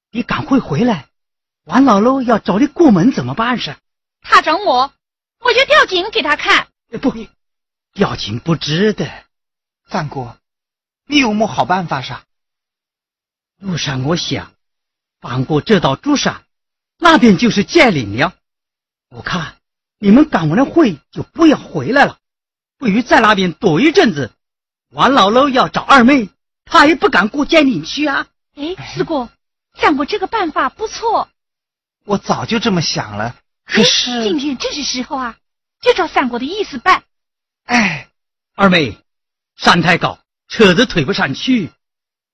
[0.10, 1.08] 你赶快回来，
[1.66, 3.76] 王老喽要找你过门怎么办是？
[4.22, 4.92] 他找我，
[5.40, 6.68] 我就吊井给他看。
[7.00, 7.14] 不，
[7.94, 9.08] 吊井不值得。
[9.88, 10.40] 三哥，
[11.06, 12.24] 你有么好办法啥？
[13.60, 14.52] 路上我想，
[15.22, 16.44] 翻过这道珠山，
[16.98, 18.34] 那边就是建岭了。
[19.10, 19.58] 我看
[20.00, 22.18] 你们赶完了会就不要回来了，
[22.80, 24.32] 不如在那边躲一阵子。
[24.90, 26.30] 王老喽要找二妹，
[26.64, 28.28] 他也不敢过建岭去啊。
[28.56, 29.30] 哎，四姑，
[29.78, 31.30] 三哥这个办法不错。
[32.06, 35.38] 我早就这么想了，可是今天正是时候啊，
[35.82, 37.04] 就照三哥的意思办。
[37.66, 38.08] 哎，
[38.56, 38.98] 二妹，
[39.58, 41.72] 山太高，车子推不上去，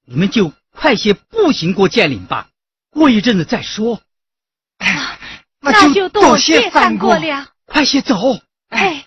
[0.05, 2.49] 你们就快些步行过剑岭吧，
[2.91, 4.01] 过一阵子再说。
[4.77, 5.19] 哎，
[5.59, 7.47] 那就多谢三哥了。
[7.65, 8.39] 快些走。
[8.67, 9.05] 哎，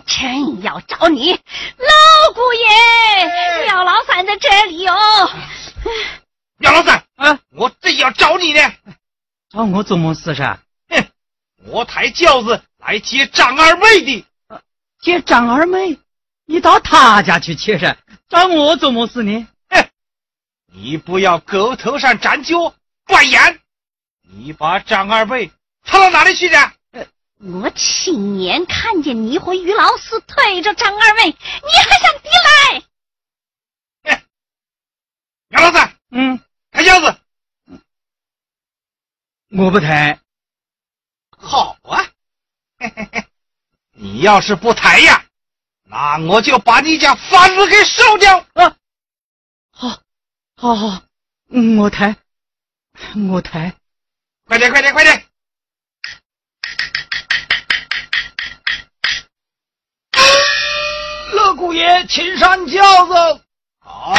[0.00, 4.94] 真要找你，老姑爷，廖老三在这里哦。
[6.60, 8.60] 杨老三，啊，我正要找你呢。
[9.50, 10.58] 找我做么事噻？
[10.88, 11.06] 哼，
[11.66, 14.24] 我抬轿子来接张二妹的。
[15.00, 15.98] 接张二妹，
[16.46, 17.96] 你到他家去去噻，
[18.28, 19.46] 找我做么事呢？
[19.68, 19.88] 哼，
[20.72, 23.60] 你不要狗头上沾脚，怪眼。
[24.22, 25.52] 你把张二妹
[25.84, 26.58] 藏到哪里去的？
[27.48, 34.16] 我亲眼看见你和于老四推着张二妹，你还想抵赖？
[34.16, 34.22] 哼，
[35.50, 36.40] 杨老三，嗯，
[36.72, 37.20] 抬轿子。
[39.50, 40.18] 我不抬。
[41.38, 42.02] 好啊，
[42.78, 43.24] 嘿嘿嘿，
[43.92, 45.24] 你要是不抬呀，
[45.84, 48.38] 那我就把你家房子给烧掉。
[48.54, 48.76] 啊，
[49.70, 50.02] 好，
[50.56, 51.02] 好好，
[51.50, 52.16] 嗯我抬，
[53.30, 53.72] 我抬。
[54.46, 55.24] 快点，快点，快点！
[61.56, 63.14] 姑爷，请上轿子。
[63.80, 64.14] 好，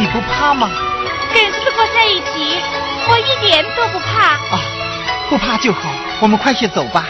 [0.00, 0.70] 你不怕吗？
[1.34, 2.58] 跟四哥在一起，
[3.06, 4.32] 我一点都不怕。
[4.56, 4.58] 啊，
[5.28, 5.90] 不怕就好。
[6.20, 7.04] 我们快些走吧。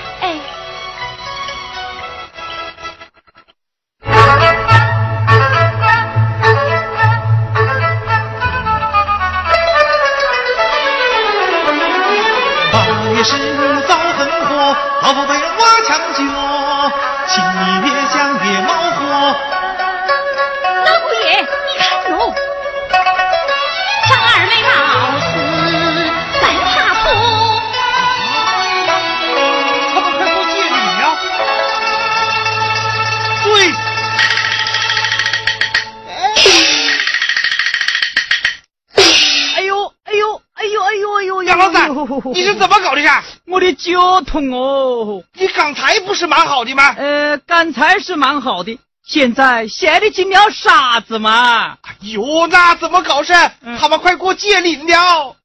[44.22, 45.22] 痛哦。
[45.34, 46.94] 你刚才不是蛮好的吗？
[46.96, 51.78] 呃，刚才是蛮好的，现在陷得进了沙子嘛。
[51.82, 53.32] 哎呦，那怎么搞事？
[53.62, 55.36] 嗯他们快过界岭了。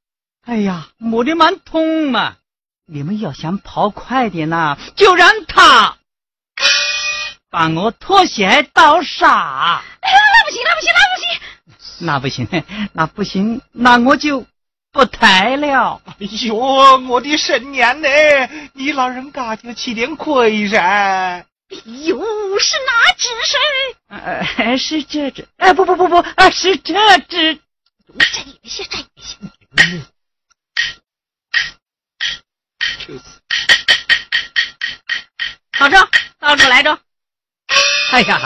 [0.46, 2.36] 哎呀，磨得蛮痛嘛。
[2.88, 5.96] 你们要想跑快点呐、就让他
[7.50, 9.82] 帮我脱鞋倒沙。
[10.02, 10.92] 哎呀，那不行，那不行，
[12.00, 12.48] 那不行。
[12.52, 14.46] 那不行，那不行，那我就
[14.96, 16.02] 不抬了。
[16.06, 16.16] 哎
[16.48, 18.08] 呦，我的神年呢！
[18.72, 20.80] 你老人家就吃点亏噻。
[20.80, 21.46] 哎
[21.84, 22.18] 呦，
[22.58, 23.58] 是哪只手？
[24.08, 26.94] 呃，是这只，哎，不不不不，啊，是这
[27.28, 27.60] 只。
[28.18, 29.36] 这一些，这一些。
[33.06, 33.20] 就是
[35.78, 36.08] 倒着，
[36.40, 36.98] 倒着来着。
[38.12, 38.40] 哎呀，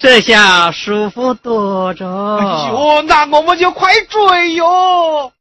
[0.00, 2.04] 这下舒服多着。
[2.38, 5.32] 哎呦，那我们就快追哟！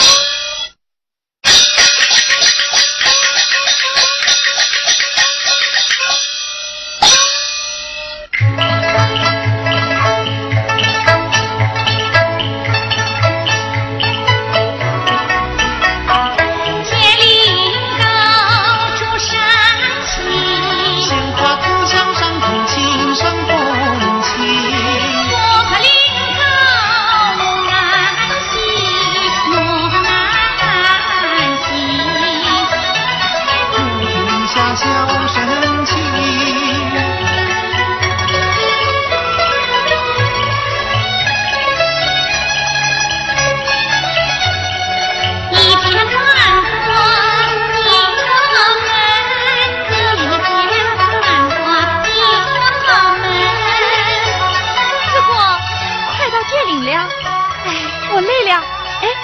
[0.00, 0.29] you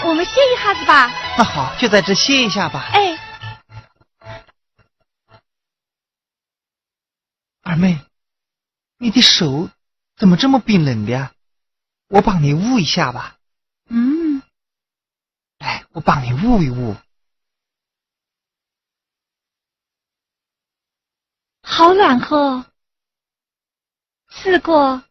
[0.06, 1.08] 我们歇一下子吧。
[1.36, 2.90] 那好，就在这歇一下吧。
[2.92, 3.18] 哎，
[7.62, 7.98] 二妹，
[8.98, 9.68] 你的手
[10.16, 11.32] 怎么这么冰冷的呀？
[12.08, 13.36] 我帮你捂一下吧。
[13.88, 14.42] 嗯，
[15.58, 16.96] 来，我帮你捂一捂。
[21.62, 22.64] 好暖和。
[24.28, 25.02] 四哥，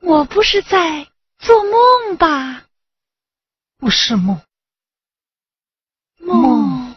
[0.00, 1.08] 我不是在
[1.38, 2.66] 做梦吧？
[3.82, 4.40] 不是梦，
[6.20, 6.91] 梦。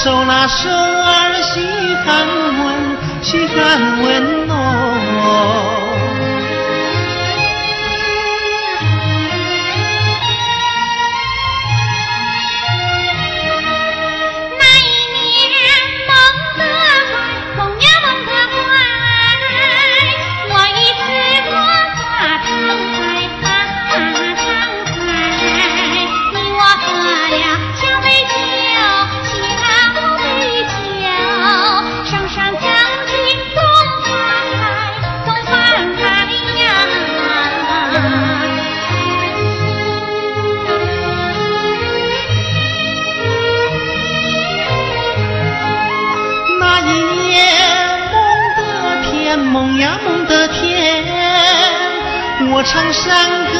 [0.00, 1.60] 手拉手儿细
[2.06, 2.24] 寒
[2.60, 5.67] 温，细寒温哦。
[53.00, 53.06] 山
[53.52, 53.54] 歌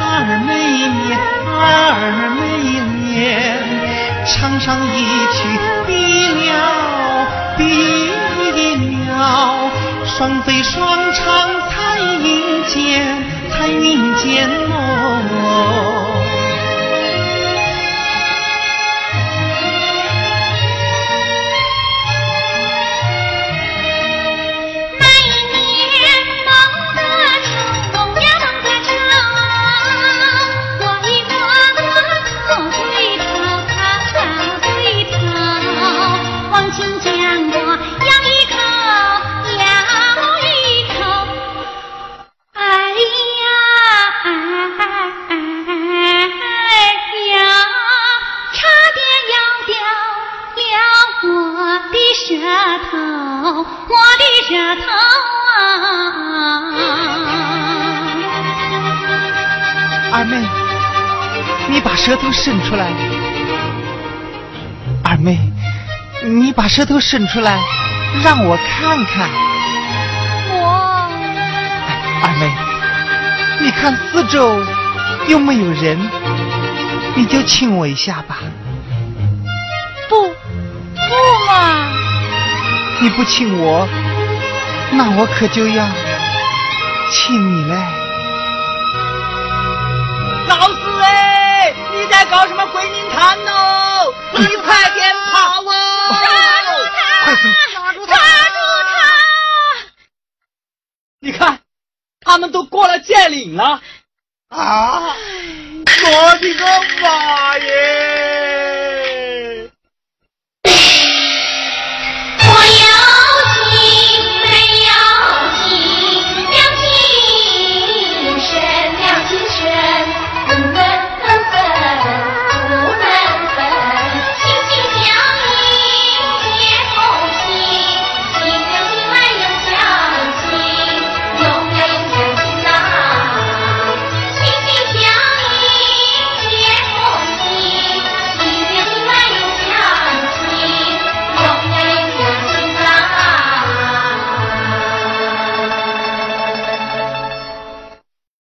[0.00, 0.50] 儿美
[0.88, 1.18] 绵，
[1.58, 1.60] 儿
[2.38, 2.40] 美
[3.02, 3.12] 绵，
[4.24, 4.88] 唱上一
[5.32, 5.36] 曲
[5.86, 5.90] 比
[6.48, 6.48] 了
[7.58, 7.62] 比
[9.08, 9.12] 了，
[10.06, 10.83] 双飞双。
[66.74, 67.56] 舌头伸出来，
[68.24, 69.30] 让我看看。
[70.50, 71.08] 我
[71.86, 72.50] 哎，二妹，
[73.60, 74.60] 你看四周
[75.28, 75.96] 有没有人？
[77.14, 78.38] 你就亲我一下吧。
[80.08, 81.92] 不不嘛，
[82.98, 83.86] 你不亲我，
[84.90, 85.86] 那我可就要
[87.12, 88.03] 亲你嘞。